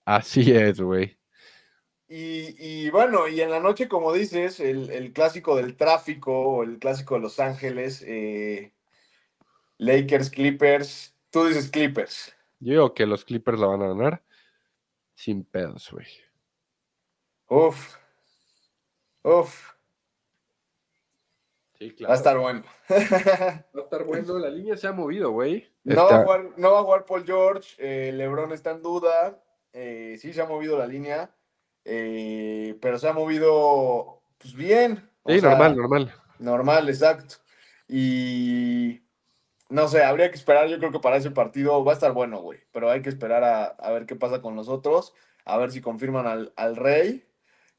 Así 0.05 0.55
es, 0.55 0.79
güey. 0.79 1.17
Y, 2.07 2.55
y 2.63 2.89
bueno, 2.91 3.27
y 3.27 3.41
en 3.41 3.49
la 3.49 3.59
noche, 3.59 3.87
como 3.89 4.13
dices, 4.13 4.59
el, 4.59 4.91
el 4.91 5.11
clásico 5.11 5.55
del 5.55 5.75
tráfico 5.75 6.31
o 6.39 6.63
el 6.63 6.77
clásico 6.77 7.15
de 7.15 7.21
Los 7.21 7.39
Ángeles, 7.39 8.03
eh, 8.05 8.73
Lakers, 9.79 10.29
Clippers, 10.29 11.15
tú 11.31 11.45
dices 11.45 11.71
Clippers. 11.71 12.31
Yo 12.59 12.73
digo 12.73 12.93
que 12.93 13.07
los 13.07 13.25
Clippers 13.25 13.59
la 13.59 13.65
van 13.67 13.81
a 13.81 13.87
ganar 13.87 14.23
sin 15.15 15.43
pedos, 15.43 15.89
güey. 15.91 16.05
Uf, 17.47 17.95
uf, 19.23 19.71
Sí, 21.77 21.95
va 22.03 22.13
a 22.13 22.15
estar 22.15 22.37
bueno. 22.37 22.63
Va 22.89 23.81
a 23.81 23.83
estar 23.83 24.03
bueno. 24.05 24.39
La 24.39 24.49
línea 24.49 24.77
se 24.77 24.87
ha 24.87 24.93
movido, 24.93 25.31
güey. 25.31 25.67
No, 25.83 26.05
va 26.05 26.15
a 26.21 26.23
jugar, 26.23 26.45
no 26.57 26.71
va 26.71 26.79
a 26.79 26.83
jugar 26.83 27.05
Paul 27.05 27.25
George, 27.25 27.75
eh, 27.77 28.11
LeBron 28.13 28.51
está 28.53 28.71
en 28.71 28.81
duda, 28.81 29.43
eh, 29.73 30.15
sí 30.19 30.31
se 30.33 30.41
ha 30.41 30.45
movido 30.45 30.77
la 30.77 30.87
línea, 30.87 31.35
eh, 31.83 32.77
pero 32.81 32.97
se 32.97 33.07
ha 33.09 33.13
movido 33.13 34.21
pues 34.37 34.53
bien. 34.55 35.09
o 35.23 35.31
Sí, 35.31 35.39
sea, 35.41 35.49
normal, 35.51 35.75
normal. 35.75 36.13
Normal, 36.39 36.89
exacto. 36.89 37.35
Y 37.87 39.01
no 39.69 39.87
sé, 39.87 40.03
habría 40.03 40.29
que 40.29 40.37
esperar, 40.37 40.67
yo 40.67 40.77
creo 40.79 40.91
que 40.91 40.99
para 40.99 41.17
ese 41.17 41.31
partido 41.31 41.83
va 41.83 41.91
a 41.91 41.95
estar 41.95 42.13
bueno, 42.13 42.39
güey, 42.41 42.59
pero 42.71 42.89
hay 42.89 43.01
que 43.01 43.09
esperar 43.09 43.43
a, 43.43 43.65
a 43.65 43.91
ver 43.91 44.05
qué 44.05 44.15
pasa 44.15 44.41
con 44.41 44.55
los 44.55 44.69
otros, 44.69 45.13
a 45.43 45.57
ver 45.57 45.71
si 45.71 45.81
confirman 45.81 46.25
al, 46.27 46.53
al 46.55 46.75
Rey. 46.75 47.27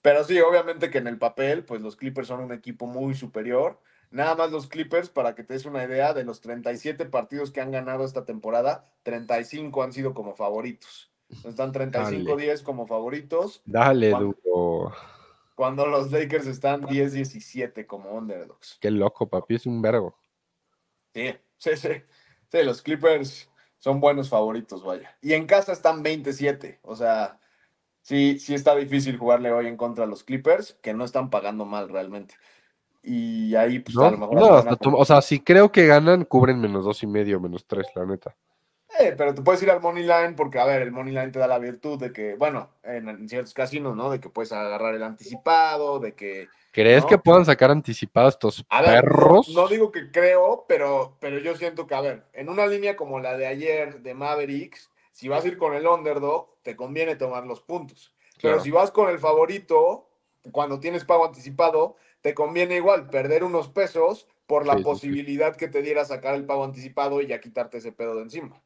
Pero 0.06 0.22
sí, 0.22 0.38
obviamente 0.38 0.88
que 0.88 0.98
en 0.98 1.08
el 1.08 1.18
papel, 1.18 1.64
pues 1.64 1.82
los 1.82 1.96
Clippers 1.96 2.28
son 2.28 2.38
un 2.38 2.52
equipo 2.52 2.86
muy 2.86 3.16
superior. 3.16 3.80
Nada 4.12 4.36
más 4.36 4.52
los 4.52 4.68
Clippers, 4.68 5.08
para 5.08 5.34
que 5.34 5.42
te 5.42 5.54
des 5.54 5.66
una 5.66 5.82
idea, 5.82 6.14
de 6.14 6.22
los 6.22 6.40
37 6.40 7.06
partidos 7.06 7.50
que 7.50 7.60
han 7.60 7.72
ganado 7.72 8.04
esta 8.04 8.24
temporada, 8.24 8.88
35 9.02 9.82
han 9.82 9.92
sido 9.92 10.14
como 10.14 10.36
favoritos. 10.36 11.10
Están 11.44 11.72
35-10 11.72 12.62
como 12.62 12.86
favoritos, 12.86 13.62
Dale, 13.64 14.12
Juan. 14.12 14.36
duro. 14.44 14.92
cuando 15.56 15.88
los 15.88 16.12
Lakers 16.12 16.46
están 16.46 16.82
10-17 16.82 17.84
como 17.84 18.12
underdogs. 18.12 18.78
Qué 18.80 18.92
loco, 18.92 19.28
papi. 19.28 19.56
Es 19.56 19.66
un 19.66 19.82
vergo. 19.82 20.16
Sí, 21.14 21.34
sí, 21.56 21.76
sí. 21.76 21.90
Sí, 22.52 22.62
los 22.62 22.80
Clippers 22.80 23.50
son 23.78 23.98
buenos 23.98 24.28
favoritos, 24.28 24.84
vaya. 24.84 25.18
Y 25.20 25.32
en 25.32 25.48
casa 25.48 25.72
están 25.72 26.04
27. 26.04 26.78
O 26.82 26.94
sea, 26.94 27.40
sí, 28.06 28.38
sí 28.38 28.54
está 28.54 28.76
difícil 28.76 29.18
jugarle 29.18 29.50
hoy 29.50 29.66
en 29.66 29.76
contra 29.76 30.04
a 30.04 30.06
los 30.06 30.22
Clippers, 30.22 30.78
que 30.80 30.94
no 30.94 31.04
están 31.04 31.28
pagando 31.28 31.64
mal 31.64 31.88
realmente. 31.88 32.34
Y 33.02 33.54
ahí, 33.56 33.80
pues, 33.80 33.96
¿No? 33.96 34.04
a 34.04 34.10
lo 34.12 34.18
mejor. 34.18 34.34
No, 34.38 34.54
hasta 34.54 34.76
con- 34.76 34.94
o 34.96 35.04
sea, 35.04 35.20
si 35.22 35.40
creo 35.40 35.70
que 35.72 35.86
ganan, 35.86 36.24
cubren 36.24 36.60
menos 36.60 36.84
dos 36.84 37.02
y 37.02 37.06
medio, 37.08 37.40
menos 37.40 37.66
tres, 37.66 37.86
la 37.96 38.04
neta. 38.06 38.36
Eh, 39.00 39.14
pero 39.18 39.34
te 39.34 39.42
puedes 39.42 39.62
ir 39.62 39.70
al 39.70 39.80
Money 39.80 40.04
Line 40.04 40.32
porque, 40.36 40.58
a 40.60 40.64
ver, 40.64 40.82
el 40.82 40.92
Money 40.92 41.12
Line 41.12 41.30
te 41.30 41.38
da 41.40 41.46
la 41.48 41.58
virtud 41.58 41.98
de 41.98 42.12
que, 42.12 42.34
bueno, 42.36 42.70
en, 42.84 43.08
en 43.08 43.28
ciertos 43.28 43.52
casinos, 43.54 43.96
¿no? 43.96 44.10
De 44.10 44.20
que 44.20 44.30
puedes 44.30 44.52
agarrar 44.52 44.94
el 44.94 45.02
anticipado, 45.02 45.98
de 45.98 46.14
que. 46.14 46.48
¿Crees 46.72 47.02
No. 47.02 47.08
que 47.08 47.18
puedan 47.18 47.44
sacar 47.44 47.70
anticipados 47.70 48.34
estos 48.34 48.64
A 48.68 48.82
ver, 48.82 49.04
no- 49.04 49.10
perros? 49.10 49.48
No, 49.54 49.66
digo 49.68 49.90
que 49.90 50.10
creo, 50.10 50.64
pero, 50.68 51.16
pero 51.20 51.38
yo 51.38 51.56
siento 51.56 51.86
que, 51.86 51.94
a 51.94 52.00
ver, 52.00 52.24
en 52.32 52.48
una 52.48 52.66
línea 52.66 52.96
como 52.96 53.18
la 53.20 53.36
de 53.36 53.46
ayer 53.46 54.00
de 54.02 54.14
Mavericks, 54.14 54.90
si 55.16 55.28
vas 55.28 55.46
a 55.46 55.48
ir 55.48 55.56
con 55.56 55.72
el 55.72 55.86
underdog, 55.86 56.56
te 56.60 56.76
conviene 56.76 57.16
tomar 57.16 57.46
los 57.46 57.62
puntos. 57.62 58.12
Pero 58.42 58.60
si 58.60 58.70
vas 58.70 58.90
con 58.90 59.08
el 59.08 59.18
favorito, 59.18 60.10
cuando 60.52 60.78
tienes 60.78 61.06
pago 61.06 61.24
anticipado, 61.24 61.96
te 62.20 62.34
conviene 62.34 62.76
igual 62.76 63.08
perder 63.08 63.42
unos 63.42 63.68
pesos 63.68 64.28
por 64.46 64.66
la 64.66 64.74
Sí, 64.74 64.78
sí, 64.80 64.82
sí. 64.82 64.84
posibilidad 64.84 65.56
que 65.56 65.68
te 65.68 65.80
diera 65.80 66.04
sacar 66.04 66.34
el 66.34 66.44
pago 66.44 66.64
anticipado 66.64 67.22
y 67.22 67.28
ya 67.28 67.40
quitarte 67.40 67.78
ese 67.78 67.92
pedo 67.92 68.14
de 68.16 68.24
encima. 68.24 68.62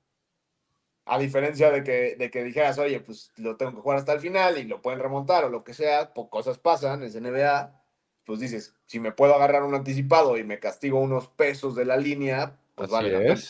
A 1.05 1.21
diferencia 1.21 1.71
de 1.71 1.85
que, 1.85 2.17
de 2.17 2.31
que 2.33 2.43
dijeras, 2.43 2.79
oye, 2.79 2.99
pues 2.99 3.31
lo 3.37 3.57
tengo 3.57 3.77
que 3.77 3.83
jugar 3.83 3.99
hasta 3.99 4.13
el 4.13 4.19
final 4.19 4.59
y 4.59 4.65
lo 4.65 4.83
pueden 4.83 4.99
remontar 4.99 5.45
o 5.45 5.51
lo 5.51 5.63
que 5.63 5.73
sea, 5.73 6.13
pues 6.13 6.27
cosas 6.31 6.59
pasan, 6.59 7.05
es 7.05 7.15
NBA, 7.15 7.81
pues 8.25 8.41
dices, 8.41 8.75
si 8.87 8.99
me 8.99 9.13
puedo 9.13 9.37
agarrar 9.37 9.63
un 9.63 9.77
anticipado 9.77 10.37
y 10.37 10.43
me 10.43 10.59
castigo 10.59 10.99
unos 10.99 11.29
pesos 11.29 11.77
de 11.77 11.85
la 11.85 11.97
línea, 11.97 12.59
pues 12.75 12.87
Así 12.87 12.93
vale 12.93 13.11
la 13.13 13.19
pena. 13.21 13.41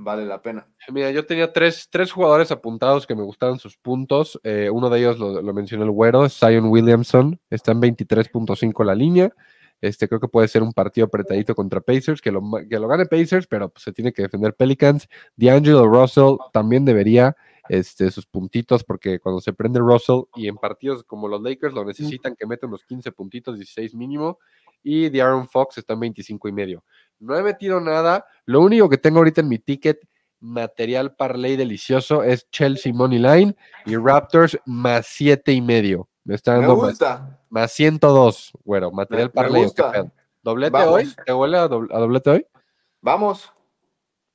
Vale 0.00 0.24
la 0.24 0.40
pena. 0.40 0.64
Mira, 0.92 1.10
yo 1.10 1.26
tenía 1.26 1.52
tres, 1.52 1.88
tres 1.90 2.12
jugadores 2.12 2.52
apuntados 2.52 3.04
que 3.04 3.16
me 3.16 3.24
gustaban 3.24 3.58
sus 3.58 3.76
puntos. 3.76 4.38
Eh, 4.44 4.70
uno 4.72 4.88
de 4.90 5.00
ellos 5.00 5.18
lo, 5.18 5.42
lo 5.42 5.52
mencionó 5.52 5.82
el 5.82 5.90
güero, 5.90 6.28
Zion 6.28 6.66
Williamson. 6.66 7.40
Está 7.50 7.72
en 7.72 7.82
23.5 7.82 8.84
la 8.84 8.94
línea. 8.94 9.32
Este, 9.80 10.06
creo 10.06 10.20
que 10.20 10.28
puede 10.28 10.46
ser 10.46 10.62
un 10.62 10.72
partido 10.72 11.06
apretadito 11.06 11.52
contra 11.56 11.80
Pacers, 11.80 12.20
que 12.20 12.30
lo, 12.30 12.40
que 12.70 12.78
lo 12.78 12.86
gane 12.86 13.06
Pacers, 13.06 13.48
pero 13.48 13.70
pues, 13.70 13.82
se 13.82 13.92
tiene 13.92 14.12
que 14.12 14.22
defender 14.22 14.54
Pelicans. 14.54 15.08
D'Angelo 15.34 15.88
Russell 15.88 16.36
también 16.52 16.84
debería 16.84 17.36
este, 17.68 18.10
sus 18.10 18.26
puntitos, 18.26 18.84
porque 18.84 19.20
cuando 19.20 19.40
se 19.40 19.52
prende 19.52 19.80
Russell 19.80 20.22
y 20.34 20.48
en 20.48 20.56
partidos 20.56 21.04
como 21.04 21.28
los 21.28 21.42
Lakers 21.42 21.74
lo 21.74 21.84
necesitan 21.84 22.34
que 22.36 22.46
meta 22.46 22.66
unos 22.66 22.84
15 22.84 23.12
puntitos, 23.12 23.56
16 23.56 23.94
mínimo. 23.94 24.38
Y 24.82 25.08
de 25.08 25.20
Aaron 25.20 25.48
Fox 25.48 25.78
está 25.78 25.94
en 25.94 26.00
25 26.00 26.48
y 26.48 26.52
medio. 26.52 26.84
No 27.18 27.36
he 27.36 27.42
metido 27.42 27.80
nada. 27.80 28.24
Lo 28.44 28.60
único 28.60 28.88
que 28.88 28.96
tengo 28.96 29.18
ahorita 29.18 29.40
en 29.40 29.48
mi 29.48 29.58
ticket 29.58 30.00
material 30.40 31.14
parlay 31.16 31.56
delicioso 31.56 32.22
es 32.22 32.48
Chelsea 32.50 32.92
Money 32.92 33.18
Line 33.18 33.56
y 33.86 33.96
Raptors 33.96 34.58
más 34.66 35.06
siete 35.06 35.52
y 35.52 35.60
medio. 35.60 36.08
Me 36.24 36.34
está 36.34 36.54
dando 36.54 36.76
más, 36.76 36.90
gusta. 36.90 37.40
más 37.48 37.72
102, 37.72 38.52
güero. 38.64 38.90
Material 38.92 39.30
parlay. 39.30 39.66
¿Doblete 40.42 40.70
Vamos. 40.70 40.94
hoy? 40.94 41.14
¿Te 41.26 41.32
huele 41.32 41.58
a 41.58 41.68
doblete 41.68 42.30
hoy? 42.30 42.46
Vamos. 43.00 43.52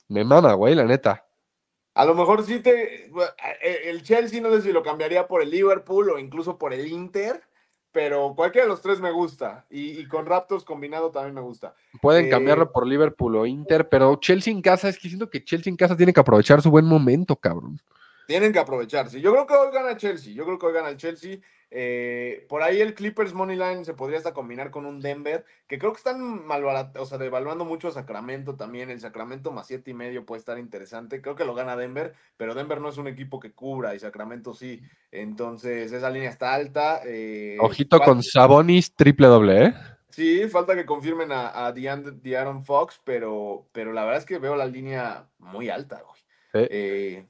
Me 0.08 0.24
mama, 0.24 0.54
güey, 0.54 0.76
la 0.76 0.84
neta. 0.84 1.26
A 1.95 2.06
lo 2.06 2.15
mejor 2.15 2.43
sí 2.43 2.60
te. 2.60 3.12
El 3.62 4.01
Chelsea 4.03 4.41
no 4.41 4.51
sé 4.51 4.62
si 4.62 4.71
lo 4.71 4.82
cambiaría 4.82 5.27
por 5.27 5.41
el 5.41 5.51
Liverpool 5.51 6.10
o 6.10 6.19
incluso 6.19 6.58
por 6.58 6.73
el 6.73 6.88
Inter, 6.88 7.41
pero 7.91 8.34
cualquiera 8.36 8.65
de 8.65 8.71
los 8.71 8.82
tres 8.82 8.99
me 8.99 9.12
gusta. 9.12 9.65
Y, 9.69 9.99
y 9.99 10.08
con 10.08 10.25
Raptors 10.25 10.63
combinado 10.63 11.12
también 11.12 11.36
me 11.36 11.41
gusta. 11.41 11.75
Pueden 12.01 12.25
Eh, 12.25 12.29
cambiarlo 12.29 12.71
por 12.71 12.88
Liverpool 12.88 13.36
o 13.36 13.45
Inter, 13.45 13.88
pero 13.89 14.15
Chelsea 14.15 14.51
en 14.51 14.62
casa, 14.62 14.89
es 14.89 14.97
que 14.97 15.08
siento 15.08 15.29
que 15.29 15.43
Chelsea 15.43 15.69
en 15.69 15.77
casa 15.77 15.95
tiene 15.95 16.13
que 16.13 16.19
aprovechar 16.19 16.62
su 16.62 16.71
buen 16.71 16.86
momento, 16.86 17.36
cabrón. 17.36 17.79
Tienen 18.27 18.53
que 18.53 18.59
aprovecharse. 18.59 19.19
Yo 19.21 19.31
creo 19.31 19.45
que 19.47 19.53
hoy 19.53 19.71
gana 19.73 19.97
Chelsea. 19.97 20.33
Yo 20.33 20.45
creo 20.45 20.57
que 20.57 20.65
hoy 20.65 20.73
gana 20.73 20.89
el 20.89 20.97
Chelsea. 20.97 21.38
Eh, 21.75 22.45
por 22.49 22.62
ahí 22.62 22.81
el 22.81 22.93
Clippers 22.93 23.33
Money 23.33 23.57
Line 23.57 23.83
se 23.83 23.95
podría 23.95 24.19
hasta 24.19 24.33
combinar 24.36 24.69
con 24.69 24.86
un 24.86 24.99
Denver, 24.99 25.43
que 25.67 25.79
creo 25.79 25.91
que 25.91 25.97
están 25.97 26.45
malbaratados, 26.45 27.07
o 27.07 27.09
sea, 27.09 27.17
devaluando 27.17 27.65
mucho 27.65 27.88
a 27.88 27.91
Sacramento 27.91 28.55
también. 28.55 28.91
El 28.91 28.99
Sacramento 28.99 29.51
más 29.51 29.65
siete 29.65 29.89
y 29.89 29.95
medio 29.95 30.23
puede 30.23 30.39
estar 30.39 30.59
interesante. 30.59 31.19
Creo 31.19 31.36
que 31.36 31.45
lo 31.45 31.55
gana 31.55 31.75
Denver, 31.75 32.13
pero 32.38 32.53
Denver 32.53 32.79
no 32.79 32.89
es 32.89 32.97
un 32.97 33.07
equipo 33.07 33.39
que 33.39 33.53
cubra 33.53 33.95
y 33.95 33.99
Sacramento 33.99 34.53
sí. 34.53 34.81
Entonces, 35.12 35.91
esa 35.91 36.12
línea 36.12 36.29
está 36.29 36.53
alta. 36.53 37.01
eh, 37.05 37.57
Ojito 37.59 37.99
con 38.01 38.21
Sabonis 38.21 38.93
triple 38.95 39.25
doble, 39.27 39.65
¿eh? 39.65 39.73
Sí, 40.09 40.47
falta 40.47 40.75
que 40.75 40.86
confirmen 40.86 41.31
a, 41.31 41.65
a 41.65 41.73
De'Aaron 41.73 42.63
Fox, 42.63 43.01
pero, 43.03 43.67
pero 43.71 43.93
la 43.93 44.03
verdad 44.03 44.19
es 44.19 44.25
que 44.27 44.38
veo 44.38 44.55
la 44.55 44.67
línea 44.67 45.25
muy 45.39 45.69
alta, 45.69 46.03
güey. 46.03 46.67
Eh, 46.69 47.25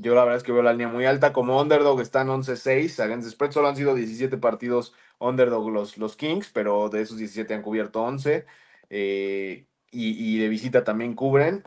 yo 0.00 0.14
la 0.14 0.22
verdad 0.22 0.38
es 0.38 0.42
que 0.42 0.52
veo 0.52 0.62
la 0.62 0.72
línea 0.72 0.88
muy 0.88 1.04
alta. 1.04 1.32
Como 1.32 1.60
underdog 1.60 2.00
están 2.00 2.28
11-6. 2.28 3.00
Against 3.02 3.30
spread 3.30 3.52
solo 3.52 3.68
han 3.68 3.76
sido 3.76 3.94
17 3.94 4.38
partidos 4.38 4.94
underdog 5.18 5.70
los, 5.70 5.98
los 5.98 6.16
Kings, 6.16 6.50
pero 6.52 6.88
de 6.88 7.02
esos 7.02 7.18
17 7.18 7.52
han 7.54 7.62
cubierto 7.62 8.02
11. 8.02 8.46
eh, 8.90 9.66
y, 9.90 10.36
y 10.36 10.38
de 10.38 10.48
visita 10.48 10.84
también 10.84 11.14
cubren. 11.14 11.62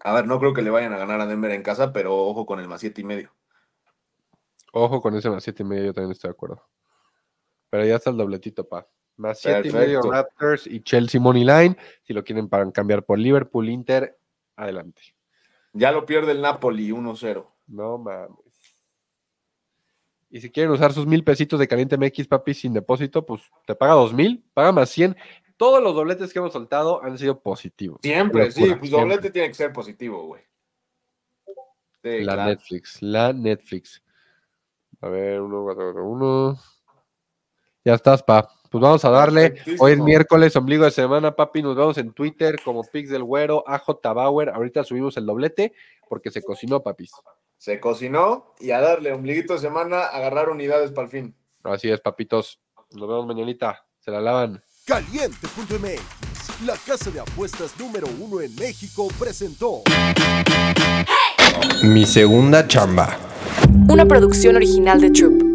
A 0.00 0.12
ver, 0.14 0.26
no 0.26 0.38
creo 0.38 0.54
que 0.54 0.62
le 0.62 0.70
vayan 0.70 0.92
a 0.92 0.98
ganar 0.98 1.20
a 1.20 1.26
Denver 1.26 1.50
en 1.50 1.62
casa, 1.62 1.92
pero 1.92 2.16
ojo 2.16 2.46
con 2.46 2.60
el 2.60 2.68
más 2.68 2.80
7 2.80 3.00
y 3.00 3.04
medio. 3.04 3.32
Ojo 4.76 5.00
con 5.00 5.14
ese 5.14 5.30
más 5.30 5.44
siete 5.44 5.62
y 5.62 5.66
medio, 5.66 5.84
yo 5.84 5.94
también 5.94 6.10
estoy 6.10 6.28
de 6.28 6.32
acuerdo. 6.32 6.60
Pero 7.70 7.86
ya 7.86 7.94
está 7.94 8.10
el 8.10 8.16
dobletito, 8.16 8.68
pa. 8.68 8.88
Más 9.16 9.38
siete 9.38 9.68
y 9.68 9.72
medio. 9.72 10.02
Raptors 10.02 10.66
y 10.66 10.82
Chelsea 10.82 11.20
Money 11.20 11.44
Line. 11.44 11.76
Si 12.02 12.12
lo 12.12 12.24
quieren 12.24 12.48
para 12.48 12.68
cambiar 12.72 13.04
por 13.04 13.20
Liverpool, 13.20 13.68
Inter, 13.68 14.18
adelante. 14.56 15.14
Ya 15.74 15.92
lo 15.92 16.06
pierde 16.06 16.32
el 16.32 16.40
Napoli 16.40 16.90
1-0. 16.90 17.46
No 17.66 17.98
mames. 17.98 18.38
Y 20.30 20.40
si 20.40 20.50
quieren 20.50 20.72
usar 20.72 20.92
sus 20.92 21.06
mil 21.06 21.22
pesitos 21.22 21.60
de 21.60 21.68
Caliente 21.68 21.96
MX, 21.96 22.26
papi, 22.26 22.54
sin 22.54 22.72
depósito, 22.72 23.24
pues 23.24 23.42
te 23.66 23.74
paga 23.74 23.92
dos 23.94 24.12
mil, 24.12 24.44
paga 24.54 24.72
más 24.72 24.88
100. 24.90 25.16
Todos 25.56 25.82
los 25.82 25.94
dobletes 25.94 26.32
que 26.32 26.38
hemos 26.40 26.52
soltado 26.52 27.02
han 27.04 27.16
sido 27.18 27.40
positivos. 27.40 28.00
Siempre, 28.02 28.50
sí, 28.50 28.60
pues 28.60 28.68
siempre. 28.68 28.90
doblete 28.90 29.30
tiene 29.30 29.48
que 29.48 29.54
ser 29.54 29.72
positivo, 29.72 30.26
güey. 30.26 30.42
Sí, 32.02 32.20
La 32.24 32.34
claro. 32.34 32.50
Netflix, 32.50 33.02
la 33.02 33.32
Netflix. 33.32 34.02
A 35.00 35.08
ver, 35.08 35.40
uno, 35.40 35.62
cuatro, 35.62 35.84
cuatro, 35.84 36.08
uno. 36.08 36.58
Ya 37.84 37.94
estás, 37.94 38.22
pa. 38.22 38.48
Pues 38.74 38.82
vamos 38.82 39.04
a 39.04 39.10
darle. 39.10 39.54
Hoy 39.78 39.92
es 39.92 39.98
miércoles, 40.00 40.56
ombligo 40.56 40.84
de 40.84 40.90
semana, 40.90 41.36
papi. 41.36 41.62
Nos 41.62 41.76
vemos 41.76 41.96
en 41.96 42.12
Twitter 42.12 42.58
como 42.64 42.82
Pix 42.82 43.08
del 43.08 43.22
Güero, 43.22 43.62
AJ 43.68 44.00
Bauer. 44.02 44.48
Ahorita 44.48 44.82
subimos 44.82 45.16
el 45.16 45.24
doblete 45.26 45.72
porque 46.08 46.32
se 46.32 46.42
cocinó, 46.42 46.82
papis. 46.82 47.12
Se 47.56 47.78
cocinó 47.78 48.52
y 48.58 48.72
a 48.72 48.80
darle 48.80 49.12
ombliguito 49.12 49.52
de 49.52 49.60
semana, 49.60 50.06
agarrar 50.06 50.48
unidades 50.48 50.90
para 50.90 51.04
el 51.04 51.10
fin. 51.12 51.36
Así 51.62 51.88
es, 51.88 52.00
papitos. 52.00 52.58
Nos 52.90 53.08
vemos 53.08 53.28
mañanita. 53.28 53.86
Se 54.00 54.10
la 54.10 54.20
lavan. 54.20 54.60
Caliente.mx, 54.86 56.66
la 56.66 56.74
casa 56.84 57.12
de 57.12 57.20
apuestas 57.20 57.78
número 57.78 58.08
uno 58.18 58.40
en 58.40 58.52
México, 58.56 59.06
presentó 59.20 59.84
Mi 61.84 62.04
segunda 62.04 62.66
chamba. 62.66 63.16
Una 63.88 64.04
producción 64.04 64.56
original 64.56 65.00
de 65.00 65.10
Troop. 65.10 65.53